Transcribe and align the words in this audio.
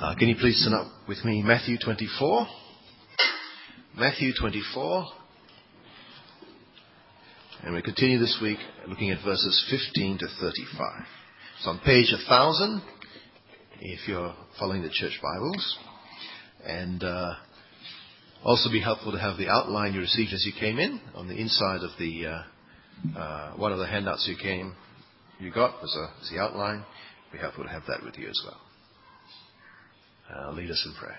Uh, 0.00 0.14
can 0.14 0.28
you 0.28 0.36
please 0.40 0.58
turn 0.64 0.72
up 0.72 0.86
with 1.06 1.22
me 1.26 1.42
Matthew 1.42 1.76
24? 1.76 2.46
Matthew 3.98 4.32
24. 4.40 5.04
And 7.64 7.74
we 7.74 7.82
continue 7.82 8.18
this 8.18 8.38
week 8.40 8.56
looking 8.88 9.10
at 9.10 9.22
verses 9.22 9.62
15 9.68 10.16
to 10.20 10.26
35. 10.40 11.06
It's 11.58 11.66
on 11.66 11.80
page 11.80 12.10
1000 12.12 12.80
if 13.82 14.08
you're 14.08 14.34
following 14.58 14.80
the 14.80 14.88
church 14.88 15.20
Bibles. 15.22 15.78
And 16.64 17.04
uh, 17.04 17.34
also 18.42 18.70
be 18.70 18.80
helpful 18.80 19.12
to 19.12 19.18
have 19.18 19.36
the 19.36 19.50
outline 19.50 19.92
you 19.92 20.00
received 20.00 20.32
as 20.32 20.46
you 20.46 20.52
came 20.58 20.78
in 20.78 20.98
on 21.14 21.28
the 21.28 21.34
inside 21.34 21.82
of 21.82 21.90
the 21.98 22.24
uh, 22.24 23.18
uh, 23.18 23.52
one 23.52 23.72
of 23.72 23.78
the 23.78 23.86
handouts 23.86 24.26
you 24.26 24.42
came 24.42 24.74
you 25.38 25.52
got 25.52 25.82
was, 25.82 25.94
a, 25.94 26.20
was 26.20 26.30
the 26.32 26.38
outline. 26.38 26.86
Be 27.32 27.38
helpful 27.38 27.64
to 27.64 27.70
have 27.70 27.82
that 27.86 28.02
with 28.02 28.16
you 28.16 28.30
as 28.30 28.40
well. 28.46 28.69
Uh, 30.34 30.50
lead 30.52 30.70
us 30.70 30.82
in 30.86 30.94
prayer. 30.94 31.18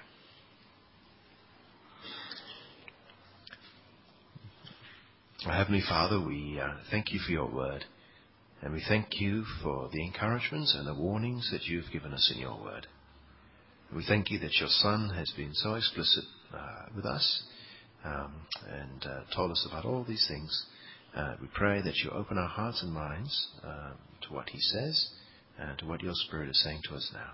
Our 5.46 5.54
Heavenly 5.54 5.82
Father, 5.88 6.24
we 6.24 6.60
uh, 6.64 6.76
thank 6.92 7.12
you 7.12 7.20
for 7.26 7.32
your 7.32 7.50
word. 7.52 7.84
And 8.62 8.74
we 8.74 8.84
thank 8.88 9.20
you 9.20 9.44
for 9.64 9.90
the 9.92 10.06
encouragements 10.06 10.76
and 10.78 10.88
the 10.88 10.94
warnings 10.94 11.50
that 11.52 11.64
you've 11.64 11.92
given 11.92 12.14
us 12.14 12.32
in 12.34 12.40
your 12.40 12.62
word. 12.62 12.86
We 13.94 14.06
thank 14.08 14.30
you 14.30 14.38
that 14.40 14.54
your 14.60 14.70
Son 14.70 15.10
has 15.16 15.34
been 15.36 15.54
so 15.56 15.74
explicit 15.74 16.26
uh, 16.54 16.86
with 16.96 17.06
us 17.06 17.44
um, 18.06 18.34
and 18.70 19.04
uh, 19.04 19.36
told 19.36 19.52
us 19.52 19.68
about 19.70 19.84
all 19.84 20.06
these 20.08 20.26
things. 20.28 20.66
Uh, 21.16 21.36
we 21.42 21.48
pray 21.54 21.82
that 21.82 21.96
you 21.98 22.12
open 22.12 22.38
our 22.38 22.48
hearts 22.48 22.84
and 22.84 22.94
minds 22.94 23.48
um, 23.64 23.98
to 24.22 24.34
what 24.34 24.50
he 24.50 24.60
says 24.60 25.10
and 25.58 25.78
to 25.80 25.86
what 25.86 26.02
your 26.02 26.14
Spirit 26.14 26.50
is 26.50 26.64
saying 26.64 26.82
to 26.88 26.96
us 26.96 27.10
now. 27.14 27.32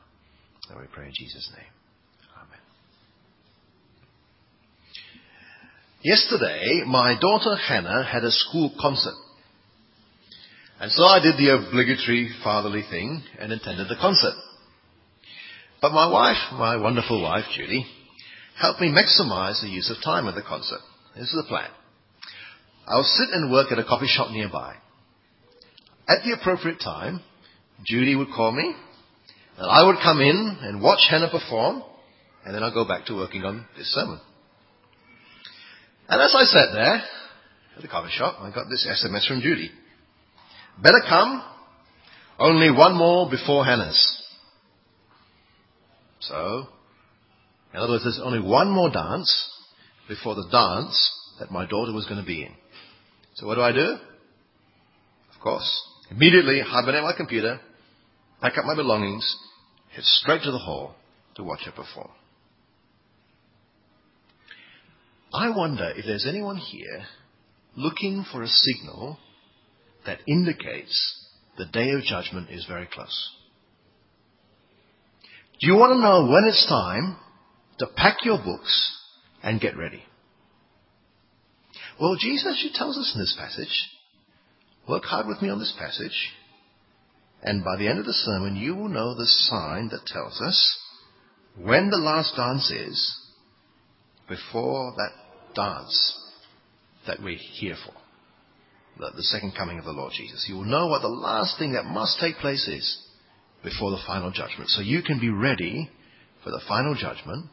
And 0.69 0.79
we 0.79 0.85
pray 0.93 1.05
in 1.05 1.13
Jesus' 1.13 1.49
name. 1.55 1.71
Amen. 2.35 2.59
Yesterday, 6.01 6.83
my 6.85 7.17
daughter 7.19 7.55
Hannah 7.55 8.03
had 8.03 8.23
a 8.23 8.31
school 8.31 8.73
concert. 8.79 9.15
And 10.79 10.91
so 10.91 11.03
I 11.03 11.19
did 11.19 11.37
the 11.37 11.55
obligatory 11.55 12.29
fatherly 12.43 12.83
thing 12.89 13.23
and 13.39 13.51
attended 13.51 13.87
the 13.87 13.95
concert. 13.95 14.35
But 15.81 15.91
my 15.91 16.07
wife, 16.07 16.37
my 16.53 16.75
wonderful 16.77 17.21
wife, 17.21 17.45
Judy, 17.55 17.85
helped 18.59 18.81
me 18.81 18.91
maximize 18.91 19.61
the 19.61 19.69
use 19.69 19.89
of 19.89 20.03
time 20.03 20.27
at 20.27 20.35
the 20.35 20.41
concert. 20.41 20.79
This 21.15 21.25
is 21.25 21.35
the 21.35 21.47
plan. 21.47 21.69
I'll 22.87 23.03
sit 23.03 23.29
and 23.31 23.51
work 23.51 23.71
at 23.71 23.79
a 23.79 23.83
coffee 23.83 24.07
shop 24.07 24.31
nearby. 24.31 24.75
At 26.07 26.23
the 26.23 26.33
appropriate 26.33 26.79
time, 26.79 27.21
Judy 27.85 28.15
would 28.15 28.29
call 28.29 28.51
me, 28.51 28.75
and 29.57 29.65
I 29.65 29.83
would 29.83 29.97
come 30.03 30.21
in 30.21 30.57
and 30.61 30.81
watch 30.81 30.99
Hannah 31.09 31.29
perform, 31.29 31.83
and 32.45 32.53
then 32.53 32.63
I'll 32.63 32.73
go 32.73 32.87
back 32.87 33.05
to 33.07 33.15
working 33.15 33.43
on 33.43 33.65
this 33.77 33.91
sermon. 33.93 34.19
And 36.07 36.21
as 36.21 36.33
I 36.35 36.43
sat 36.43 36.73
there 36.73 37.03
at 37.75 37.81
the 37.81 37.87
coffee 37.87 38.11
shop, 38.11 38.37
I 38.39 38.51
got 38.51 38.69
this 38.69 38.87
SMS 38.87 39.27
from 39.27 39.41
Judy. 39.41 39.71
Better 40.81 41.01
come. 41.07 41.43
Only 42.39 42.69
one 42.69 42.95
more 42.95 43.29
before 43.29 43.65
Hannah's. 43.65 44.23
So, 46.19 46.67
in 47.73 47.79
other 47.79 47.93
words, 47.93 48.03
there's 48.03 48.21
only 48.23 48.39
one 48.39 48.69
more 48.69 48.91
dance 48.91 49.49
before 50.07 50.35
the 50.35 50.47
dance 50.51 51.11
that 51.39 51.51
my 51.51 51.65
daughter 51.65 51.93
was 51.93 52.05
going 52.05 52.19
to 52.19 52.25
be 52.25 52.43
in. 52.43 52.53
So 53.35 53.47
what 53.47 53.55
do 53.55 53.61
I 53.61 53.71
do? 53.71 53.97
Of 55.35 55.41
course, 55.41 55.69
immediately 56.09 56.61
hibernate 56.65 57.03
my 57.03 57.13
computer, 57.15 57.59
pack 58.41 58.57
up 58.57 58.65
my 58.65 58.75
belongings, 58.75 59.35
head 59.93 60.03
straight 60.03 60.43
to 60.43 60.51
the 60.51 60.57
hall 60.57 60.95
to 61.35 61.43
watch 61.43 61.61
her 61.65 61.71
perform. 61.71 62.11
I 65.33 65.49
wonder 65.49 65.91
if 65.95 66.05
there's 66.05 66.25
anyone 66.27 66.57
here 66.57 67.03
looking 67.75 68.25
for 68.31 68.43
a 68.43 68.47
signal 68.47 69.17
that 70.05 70.19
indicates 70.27 71.27
the 71.57 71.65
day 71.65 71.91
of 71.91 72.03
judgment 72.03 72.49
is 72.49 72.65
very 72.65 72.87
close. 72.87 73.31
Do 75.59 75.67
you 75.67 75.75
want 75.75 75.93
to 75.93 76.01
know 76.01 76.31
when 76.31 76.45
it's 76.45 76.67
time 76.67 77.17
to 77.79 77.87
pack 77.87 78.17
your 78.23 78.37
books 78.37 78.97
and 79.43 79.59
get 79.59 79.75
ready? 79.75 80.03
Well, 81.99 82.15
Jesus 82.19 82.67
tells 82.75 82.97
us 82.97 83.11
in 83.15 83.21
this 83.21 83.35
passage, 83.37 83.89
work 84.87 85.03
hard 85.03 85.27
with 85.27 85.41
me 85.41 85.49
on 85.49 85.59
this 85.59 85.75
passage, 85.79 86.31
and 87.41 87.63
by 87.63 87.75
the 87.77 87.87
end 87.87 87.99
of 87.99 88.05
the 88.05 88.13
sermon, 88.13 88.55
you 88.55 88.75
will 88.75 88.89
know 88.89 89.13
the 89.13 89.25
sign 89.25 89.89
that 89.89 90.05
tells 90.05 90.41
us 90.41 90.77
when 91.57 91.89
the 91.89 91.97
last 91.97 92.35
dance 92.35 92.69
is 92.71 93.17
before 94.27 94.93
that 94.97 95.11
dance 95.55 96.19
that 97.05 97.21
we're 97.21 97.37
here 97.37 97.75
for 97.85 97.93
the, 98.99 99.11
the 99.15 99.23
second 99.23 99.53
coming 99.57 99.79
of 99.79 99.85
the 99.85 99.91
Lord 99.91 100.13
Jesus. 100.15 100.45
You 100.47 100.55
will 100.55 100.65
know 100.65 100.87
what 100.87 101.01
the 101.01 101.07
last 101.07 101.57
thing 101.57 101.73
that 101.73 101.85
must 101.85 102.19
take 102.19 102.35
place 102.37 102.67
is 102.67 103.03
before 103.63 103.91
the 103.91 104.03
final 104.05 104.31
judgment. 104.31 104.69
So 104.69 104.81
you 104.81 105.01
can 105.01 105.19
be 105.19 105.29
ready 105.29 105.89
for 106.43 106.51
the 106.51 106.61
final 106.67 106.95
judgment 106.95 107.49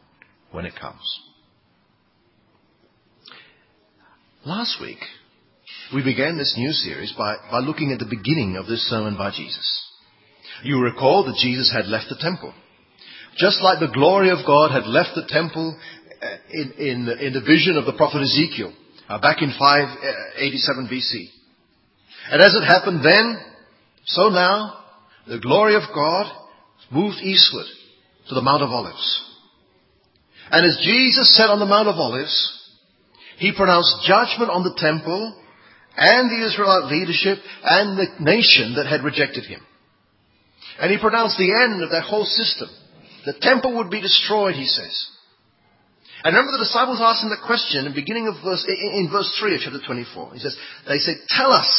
when 0.51 0.65
it 0.65 0.73
comes. 0.79 1.01
Last 4.45 4.79
week, 4.79 4.99
we 5.93 6.03
began 6.03 6.37
this 6.37 6.55
new 6.57 6.71
series 6.71 7.13
by, 7.17 7.35
by 7.51 7.59
looking 7.59 7.91
at 7.91 7.99
the 7.99 8.09
beginning 8.09 8.55
of 8.55 8.65
this 8.65 8.81
sermon 8.89 9.17
by 9.17 9.31
Jesus. 9.31 9.91
You 10.63 10.81
recall 10.81 11.25
that 11.25 11.37
Jesus 11.41 11.71
had 11.71 11.85
left 11.85 12.05
the 12.09 12.17
temple. 12.19 12.53
Just 13.37 13.61
like 13.61 13.79
the 13.79 13.93
glory 13.93 14.29
of 14.29 14.45
God 14.47 14.71
had 14.71 14.87
left 14.87 15.11
the 15.13 15.27
temple 15.27 15.77
uh, 16.21 16.27
in, 16.49 16.71
in, 16.77 17.09
in 17.19 17.33
the 17.33 17.41
vision 17.45 17.77
of 17.77 17.85
the 17.85 17.93
prophet 17.93 18.21
Ezekiel 18.21 18.73
uh, 19.09 19.19
back 19.19 19.41
in 19.41 19.53
587 19.59 20.87
BC. 20.87 21.29
And 22.31 22.41
as 22.41 22.55
it 22.55 22.65
happened 22.65 23.05
then, 23.05 23.37
so 24.05 24.29
now, 24.29 24.79
the 25.27 25.39
glory 25.39 25.75
of 25.75 25.83
God 25.93 26.31
moved 26.89 27.17
eastward 27.17 27.65
to 28.29 28.35
the 28.35 28.41
Mount 28.41 28.63
of 28.63 28.69
Olives. 28.69 29.21
And 30.49 30.65
as 30.65 30.79
Jesus 30.83 31.35
sat 31.35 31.49
on 31.49 31.59
the 31.59 31.65
Mount 31.65 31.87
of 31.87 31.95
Olives, 31.95 32.71
he 33.37 33.53
pronounced 33.55 34.07
judgment 34.07 34.49
on 34.49 34.63
the 34.63 34.75
temple 34.77 35.41
and 35.97 36.29
the 36.29 36.45
Israelite 36.45 36.91
leadership 36.91 37.39
and 37.63 37.97
the 37.97 38.07
nation 38.19 38.75
that 38.75 38.87
had 38.87 39.03
rejected 39.03 39.45
him. 39.45 39.61
And 40.79 40.91
he 40.91 40.97
pronounced 40.97 41.37
the 41.37 41.53
end 41.53 41.81
of 41.83 41.91
that 41.91 42.03
whole 42.03 42.25
system. 42.25 42.69
The 43.25 43.33
temple 43.39 43.77
would 43.77 43.89
be 43.89 44.01
destroyed, 44.01 44.55
he 44.55 44.65
says. 44.65 45.07
And 46.23 46.33
remember 46.33 46.53
the 46.53 46.65
disciples 46.65 46.99
asked 47.01 47.23
him 47.23 47.29
the 47.29 47.45
question 47.45 47.85
in 47.85 47.93
beginning 47.93 48.27
of 48.27 48.43
verse, 48.43 48.65
in 48.67 49.09
verse 49.11 49.29
3 49.39 49.55
of 49.55 49.61
chapter 49.61 49.79
24. 49.85 50.33
He 50.33 50.39
says, 50.39 50.57
they 50.87 50.97
said, 50.97 51.15
tell 51.29 51.51
us, 51.51 51.69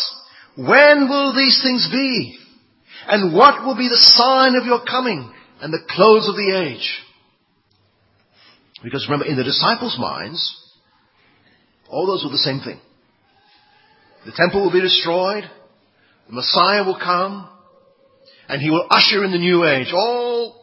when 0.56 1.08
will 1.08 1.34
these 1.34 1.60
things 1.62 1.88
be? 1.90 2.38
And 3.08 3.34
what 3.34 3.64
will 3.64 3.76
be 3.76 3.88
the 3.88 4.00
sign 4.00 4.54
of 4.54 4.64
your 4.64 4.84
coming 4.84 5.32
and 5.60 5.72
the 5.72 5.84
close 5.90 6.28
of 6.28 6.36
the 6.36 6.56
age? 6.56 7.02
Because 8.82 9.06
remember, 9.08 9.26
in 9.26 9.36
the 9.36 9.44
disciples' 9.44 9.98
minds, 9.98 10.40
all 11.88 12.06
those 12.06 12.24
were 12.24 12.30
the 12.30 12.38
same 12.38 12.60
thing. 12.60 12.80
The 14.26 14.32
temple 14.32 14.64
will 14.64 14.72
be 14.72 14.80
destroyed, 14.80 15.44
the 16.26 16.34
Messiah 16.34 16.84
will 16.84 16.98
come, 16.98 17.48
and 18.48 18.60
he 18.60 18.70
will 18.70 18.86
usher 18.90 19.24
in 19.24 19.30
the 19.30 19.38
new 19.38 19.64
age. 19.64 19.92
All 19.92 20.60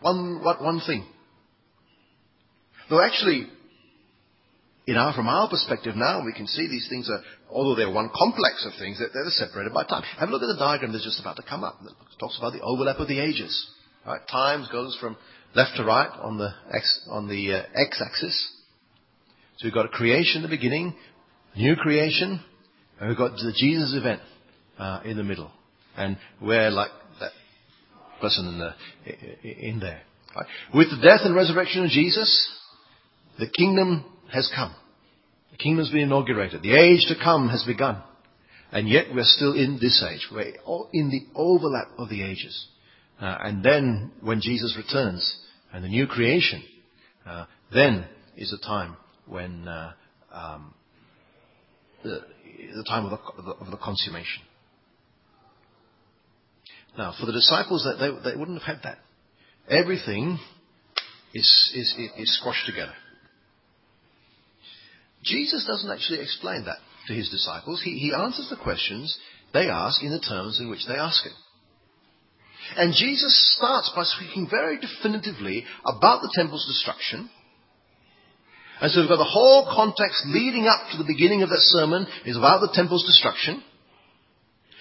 one, 0.00 0.42
one 0.42 0.80
thing. 0.86 1.04
Though 2.88 3.02
actually, 3.02 3.48
in 4.86 4.96
our, 4.96 5.12
from 5.12 5.26
our 5.26 5.48
perspective 5.50 5.96
now, 5.96 6.24
we 6.24 6.32
can 6.32 6.46
see 6.46 6.68
these 6.68 6.86
things 6.88 7.10
are, 7.10 7.20
although 7.50 7.74
they're 7.74 7.92
one 7.92 8.10
complex 8.14 8.64
of 8.64 8.78
things, 8.78 8.98
they're, 8.98 9.10
they're 9.12 9.30
separated 9.30 9.74
by 9.74 9.84
time. 9.84 10.04
Have 10.18 10.28
a 10.28 10.32
look 10.32 10.42
at 10.42 10.46
the 10.46 10.58
diagram 10.58 10.92
that's 10.92 11.04
just 11.04 11.20
about 11.20 11.36
to 11.36 11.42
come 11.42 11.64
up. 11.64 11.80
It 11.84 11.92
talks 12.20 12.38
about 12.38 12.52
the 12.52 12.62
overlap 12.62 12.98
of 12.98 13.08
the 13.08 13.18
ages. 13.20 13.68
Right? 14.06 14.20
Time 14.30 14.64
goes 14.70 14.96
from 15.00 15.16
left 15.54 15.76
to 15.76 15.84
right 15.84 16.08
on 16.22 16.38
the 16.38 16.54
x, 16.72 17.00
on 17.10 17.28
the 17.28 17.52
uh, 17.52 17.62
x-axis. 17.74 18.52
So 19.58 19.66
we've 19.66 19.74
got 19.74 19.86
a 19.86 19.90
creation 19.90 20.36
in 20.36 20.42
the 20.42 20.56
beginning, 20.56 20.94
new 21.58 21.76
creation, 21.76 22.40
and 22.98 23.08
we've 23.08 23.18
got 23.18 23.32
the 23.32 23.52
Jesus 23.56 23.94
event 23.94 24.20
uh, 24.78 25.00
in 25.04 25.16
the 25.16 25.24
middle, 25.24 25.50
and 25.96 26.16
we're 26.40 26.70
like 26.70 26.90
that 27.20 27.32
person 28.20 28.46
in 28.46 28.58
the 28.58 29.68
in 29.68 29.80
there. 29.80 30.02
Right? 30.36 30.46
With 30.74 30.90
the 30.90 31.02
death 31.02 31.20
and 31.24 31.34
resurrection 31.34 31.84
of 31.84 31.90
Jesus, 31.90 32.48
the 33.38 33.48
kingdom 33.48 34.04
has 34.32 34.50
come. 34.54 34.74
The 35.52 35.58
kingdom's 35.58 35.90
been 35.90 36.02
inaugurated. 36.02 36.62
The 36.62 36.76
age 36.76 37.06
to 37.08 37.14
come 37.22 37.48
has 37.48 37.64
begun. 37.64 38.02
And 38.70 38.88
yet 38.88 39.06
we're 39.14 39.24
still 39.24 39.54
in 39.54 39.78
this 39.80 40.04
age. 40.08 40.28
We're 40.30 40.52
in 40.92 41.10
the 41.10 41.22
overlap 41.34 41.88
of 41.96 42.10
the 42.10 42.22
ages. 42.22 42.66
Uh, 43.20 43.36
and 43.40 43.64
then 43.64 44.12
when 44.20 44.40
Jesus 44.40 44.76
returns 44.76 45.40
and 45.72 45.82
the 45.82 45.88
new 45.88 46.06
creation, 46.06 46.62
uh, 47.26 47.46
then 47.72 48.04
is 48.36 48.50
the 48.50 48.64
time 48.64 48.96
when 49.26 49.66
uh, 49.66 49.92
um, 50.32 50.74
the, 52.02 52.20
time 52.88 53.06
of 53.06 53.70
the, 53.70 53.76
consummation. 53.76 54.42
Now, 56.96 57.14
for 57.18 57.26
the 57.26 57.32
disciples, 57.32 57.86
they, 57.98 58.08
they 58.08 58.36
wouldn't 58.36 58.60
have 58.62 58.76
had 58.76 58.82
that. 58.84 58.98
everything 59.68 60.38
is, 61.34 61.72
is, 61.74 61.94
is 62.16 62.38
squashed 62.40 62.66
together. 62.66 62.94
Jesus 65.24 65.66
doesn't 65.66 65.90
actually 65.90 66.20
explain 66.20 66.64
that 66.64 66.78
to 67.06 67.14
his 67.14 67.28
disciples. 67.28 67.82
He, 67.84 67.98
he 67.98 68.12
answers 68.14 68.48
the 68.50 68.56
questions 68.56 69.18
they 69.52 69.68
ask 69.68 70.02
in 70.02 70.10
the 70.10 70.20
terms 70.20 70.60
in 70.60 70.70
which 70.70 70.86
they 70.86 70.94
ask 70.94 71.24
it. 71.26 71.32
And 72.76 72.92
Jesus 72.94 73.56
starts 73.56 73.90
by 73.94 74.04
speaking 74.04 74.46
very 74.50 74.78
definitively 74.78 75.64
about 75.86 76.20
the 76.22 76.32
temple's 76.34 76.66
destruction. 76.66 77.30
And 78.80 78.92
so 78.92 79.00
we've 79.00 79.08
got 79.08 79.16
the 79.16 79.24
whole 79.24 79.66
context 79.74 80.22
leading 80.26 80.66
up 80.66 80.80
to 80.90 80.98
the 80.98 81.08
beginning 81.08 81.42
of 81.42 81.50
that 81.50 81.66
sermon 81.74 82.06
is 82.24 82.36
about 82.36 82.60
the 82.60 82.70
temple's 82.72 83.04
destruction. 83.04 83.62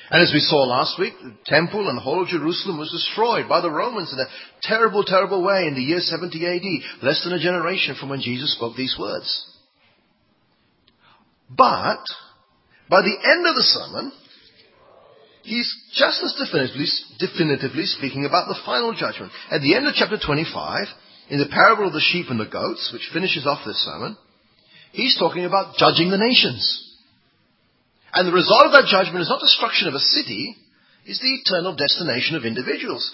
And 0.10 0.22
as 0.22 0.32
we 0.32 0.40
saw 0.40 0.64
last 0.64 0.98
week, 1.00 1.14
the 1.22 1.36
temple 1.46 1.90
and 1.90 1.98
the 1.98 2.02
whole 2.02 2.22
of 2.22 2.30
Jerusalem 2.30 2.78
was 2.78 2.92
destroyed 2.92 3.50
by 3.50 3.60
the 3.60 3.72
Romans 3.72 4.14
in 4.14 4.20
a 4.20 4.30
terrible, 4.62 5.04
terrible 5.04 5.44
way 5.44 5.68
in 5.68 5.76
the 5.76 5.82
year 5.82 6.00
70 6.00 6.46
AD, 6.46 7.04
less 7.04 7.24
than 7.24 7.34
a 7.34 7.44
generation 7.44 7.96
from 8.00 8.10
when 8.10 8.22
Jesus 8.22 8.56
spoke 8.56 8.78
these 8.78 8.96
words. 8.98 9.28
But, 11.50 12.04
by 12.90 13.02
the 13.02 13.18
end 13.24 13.48
of 13.48 13.56
the 13.56 13.64
sermon, 13.64 14.12
he's 15.44 15.76
just 15.94 16.24
as 16.24 16.36
definitively, 16.40 16.86
definitively 17.20 17.86
speaking 17.86 18.26
about 18.26 18.48
the 18.48 18.60
final 18.66 18.94
judgment. 18.94 19.32
At 19.52 19.62
the 19.62 19.76
end 19.76 19.88
of 19.88 19.96
chapter 19.96 20.18
25, 20.24 20.88
in 21.30 21.40
the 21.40 21.52
parable 21.52 21.88
of 21.88 21.94
the 21.94 22.04
sheep 22.12 22.28
and 22.30 22.40
the 22.40 22.46
goats, 22.46 22.90
which 22.94 23.10
finishes 23.14 23.46
off 23.46 23.66
this 23.66 23.84
sermon, 23.84 24.18
he's 24.92 25.18
talking 25.18 25.46
about 25.46 25.76
judging 25.78 26.10
the 26.10 26.18
nations. 26.18 26.64
And 28.14 28.28
the 28.28 28.34
result 28.34 28.66
of 28.66 28.72
that 28.72 28.90
judgment 28.90 29.22
is 29.22 29.30
not 29.30 29.42
destruction 29.42 29.88
of 29.88 29.94
a 29.94 30.00
city, 30.00 30.56
it's 31.06 31.20
the 31.20 31.36
eternal 31.44 31.76
destination 31.76 32.36
of 32.36 32.46
individuals. 32.46 33.12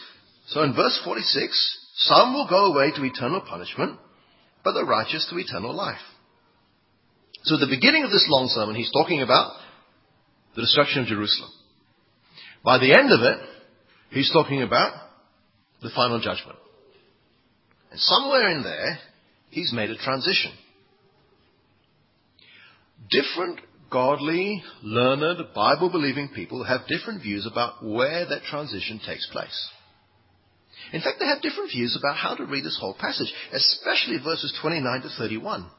So 0.48 0.62
in 0.64 0.76
verse 0.76 1.00
46, 1.04 1.80
some 1.96 2.34
will 2.34 2.48
go 2.48 2.74
away 2.74 2.92
to 2.92 3.04
eternal 3.04 3.42
punishment, 3.42 4.00
but 4.64 4.74
the 4.74 4.86
righteous 4.86 5.28
to 5.30 5.38
eternal 5.38 5.74
life. 5.74 6.02
So 7.44 7.56
at 7.56 7.62
the 7.62 7.76
beginning 7.76 8.04
of 8.04 8.12
this 8.12 8.28
long 8.30 8.48
sermon, 8.48 8.76
he's 8.76 8.92
talking 8.92 9.22
about 9.22 9.58
the 10.56 10.62
destruction 10.62 11.02
of 11.02 11.08
Jerusalem. 11.08 11.52
By 12.64 12.78
the 12.78 12.94
end 12.94 13.12
of 13.12 13.22
it, 13.22 13.38
he's 14.12 14.32
talking 14.32 14.62
about 14.62 14.94
the 15.82 15.90
final 15.94 16.20
judgment. 16.20 16.58
And 17.94 18.02
somewhere 18.02 18.50
in 18.50 18.64
there, 18.64 18.98
he's 19.52 19.72
made 19.72 19.92
a 19.92 19.98
transition. 19.98 20.52
Different 23.12 23.60
godly, 23.92 24.64
learned, 24.82 25.54
Bible 25.54 25.92
believing 25.92 26.30
people 26.34 26.64
have 26.64 26.88
different 26.88 27.22
views 27.22 27.46
about 27.46 27.86
where 27.86 28.26
that 28.26 28.42
transition 28.50 29.00
takes 29.06 29.30
place. 29.32 29.70
In 30.92 31.02
fact, 31.02 31.18
they 31.20 31.28
have 31.28 31.44
different 31.44 31.70
views 31.70 31.96
about 31.96 32.18
how 32.18 32.34
to 32.34 32.46
read 32.48 32.66
this 32.66 32.80
whole 32.82 32.96
passage, 33.00 33.32
especially 33.54 34.18
verses 34.24 34.58
29 34.60 35.02
to 35.04 35.10
31. 35.16 35.70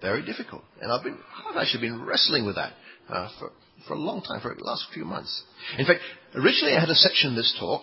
Very 0.00 0.24
difficult. 0.24 0.62
And 0.80 0.90
I've 0.90 1.04
been, 1.04 1.18
I've 1.50 1.56
actually 1.58 1.86
been 1.86 2.02
wrestling 2.02 2.46
with 2.46 2.54
that 2.54 2.72
uh, 3.10 3.28
for, 3.38 3.52
for 3.86 3.92
a 3.92 3.98
long 3.98 4.22
time, 4.22 4.40
for 4.40 4.54
the 4.54 4.64
last 4.64 4.86
few 4.94 5.04
months. 5.04 5.42
In 5.78 5.84
fact, 5.84 6.00
originally 6.34 6.74
I 6.74 6.80
had 6.80 6.88
a 6.88 6.94
section 6.94 7.30
in 7.30 7.36
this 7.36 7.54
talk 7.60 7.82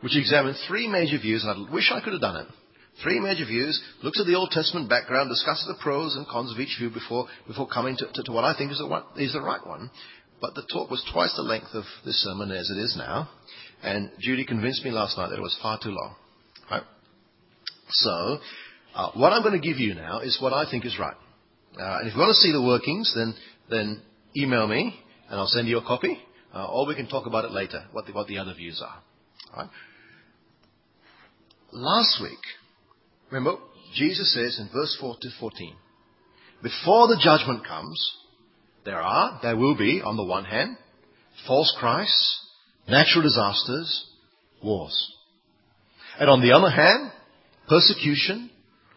which 0.00 0.16
examined 0.16 0.56
three 0.66 0.88
major 0.88 1.18
views, 1.18 1.44
and 1.44 1.68
I 1.68 1.72
wish 1.72 1.92
I 1.92 2.00
could 2.00 2.12
have 2.12 2.20
done 2.20 2.44
it. 2.44 2.48
Three 3.02 3.20
major 3.20 3.46
views, 3.46 3.80
looks 4.02 4.20
at 4.20 4.26
the 4.26 4.34
Old 4.34 4.50
Testament 4.50 4.88
background, 4.88 5.30
discusses 5.30 5.66
the 5.66 5.82
pros 5.82 6.14
and 6.14 6.26
cons 6.26 6.52
of 6.52 6.60
each 6.60 6.76
view 6.78 6.90
before, 6.90 7.26
before 7.46 7.66
coming 7.66 7.96
to, 7.96 8.06
to, 8.12 8.22
to 8.22 8.32
what 8.32 8.44
I 8.44 8.56
think 8.56 8.70
is 8.70 8.78
the, 8.78 8.86
one, 8.86 9.04
is 9.16 9.32
the 9.32 9.40
right 9.40 9.66
one. 9.66 9.90
But 10.40 10.54
the 10.54 10.62
talk 10.70 10.90
was 10.90 11.02
twice 11.12 11.34
the 11.36 11.42
length 11.42 11.72
of 11.72 11.84
this 12.04 12.22
sermon 12.22 12.50
as 12.50 12.68
it 12.68 12.78
is 12.78 12.94
now, 12.96 13.30
and 13.82 14.10
Judy 14.20 14.44
convinced 14.44 14.84
me 14.84 14.90
last 14.90 15.16
night 15.16 15.28
that 15.30 15.38
it 15.38 15.42
was 15.42 15.58
far 15.62 15.78
too 15.82 15.90
long. 15.90 16.16
Right? 16.70 16.82
So, 17.88 18.38
uh, 18.94 19.10
what 19.14 19.32
I'm 19.32 19.42
going 19.42 19.60
to 19.60 19.66
give 19.66 19.78
you 19.78 19.94
now 19.94 20.20
is 20.20 20.38
what 20.40 20.52
I 20.52 20.70
think 20.70 20.84
is 20.84 20.98
right. 20.98 21.16
Uh, 21.78 21.98
and 22.00 22.08
if 22.08 22.14
you 22.14 22.20
want 22.20 22.30
to 22.30 22.34
see 22.34 22.52
the 22.52 22.62
workings, 22.62 23.12
then, 23.14 23.34
then 23.70 24.02
email 24.36 24.66
me 24.66 24.94
and 25.28 25.40
I'll 25.40 25.46
send 25.46 25.66
you 25.68 25.78
a 25.78 25.82
copy. 25.82 26.18
Uh, 26.54 26.66
or 26.66 26.86
we 26.86 26.94
can 26.94 27.08
talk 27.08 27.26
about 27.26 27.46
it 27.46 27.50
later, 27.50 27.84
what 27.92 28.04
the, 28.04 28.12
what 28.12 28.26
the 28.26 28.36
other 28.36 28.52
views 28.52 28.82
are. 28.84 29.02
Right? 29.56 29.70
Last 31.72 32.20
week, 32.20 32.38
remember, 33.32 33.58
Jesus 33.94 34.34
says 34.34 34.58
in 34.60 34.68
verse 34.72 34.96
4 35.00 35.16
to 35.20 35.28
14, 35.40 35.74
before 36.62 37.08
the 37.08 37.20
judgment 37.22 37.66
comes, 37.66 37.98
there 38.84 39.00
are, 39.00 39.40
there 39.42 39.56
will 39.56 39.76
be, 39.76 40.02
on 40.04 40.16
the 40.16 40.24
one 40.24 40.44
hand, 40.44 40.76
false 41.46 41.74
Christs, 41.80 42.46
natural 42.88 43.22
disasters, 43.22 44.06
wars. 44.62 45.12
And 46.20 46.28
on 46.28 46.42
the 46.42 46.52
other 46.52 46.70
hand, 46.70 47.10
persecution, 47.68 48.50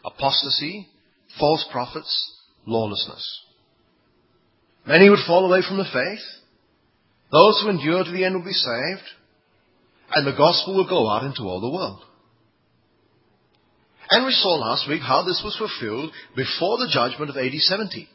apostasy, 0.03 0.87
false 1.39 1.65
prophets, 1.71 2.39
lawlessness. 2.65 3.41
Many 4.85 5.09
would 5.09 5.25
fall 5.25 5.45
away 5.45 5.61
from 5.67 5.77
the 5.77 5.85
faith. 5.85 6.23
Those 7.31 7.61
who 7.61 7.69
endure 7.69 8.03
to 8.03 8.11
the 8.11 8.23
end 8.23 8.35
will 8.35 8.43
be 8.43 8.51
saved. 8.51 9.07
And 10.11 10.27
the 10.27 10.37
gospel 10.37 10.75
will 10.75 10.87
go 10.87 11.09
out 11.09 11.23
into 11.23 11.43
all 11.43 11.61
the 11.61 11.71
world. 11.71 12.03
And 14.09 14.25
we 14.25 14.31
saw 14.31 14.55
last 14.55 14.87
week 14.87 15.01
how 15.01 15.23
this 15.23 15.41
was 15.43 15.57
fulfilled 15.57 16.11
before 16.35 16.77
the 16.77 16.89
judgment 16.91 17.29
of 17.29 17.37
AD 17.37 17.53
70. 17.53 18.07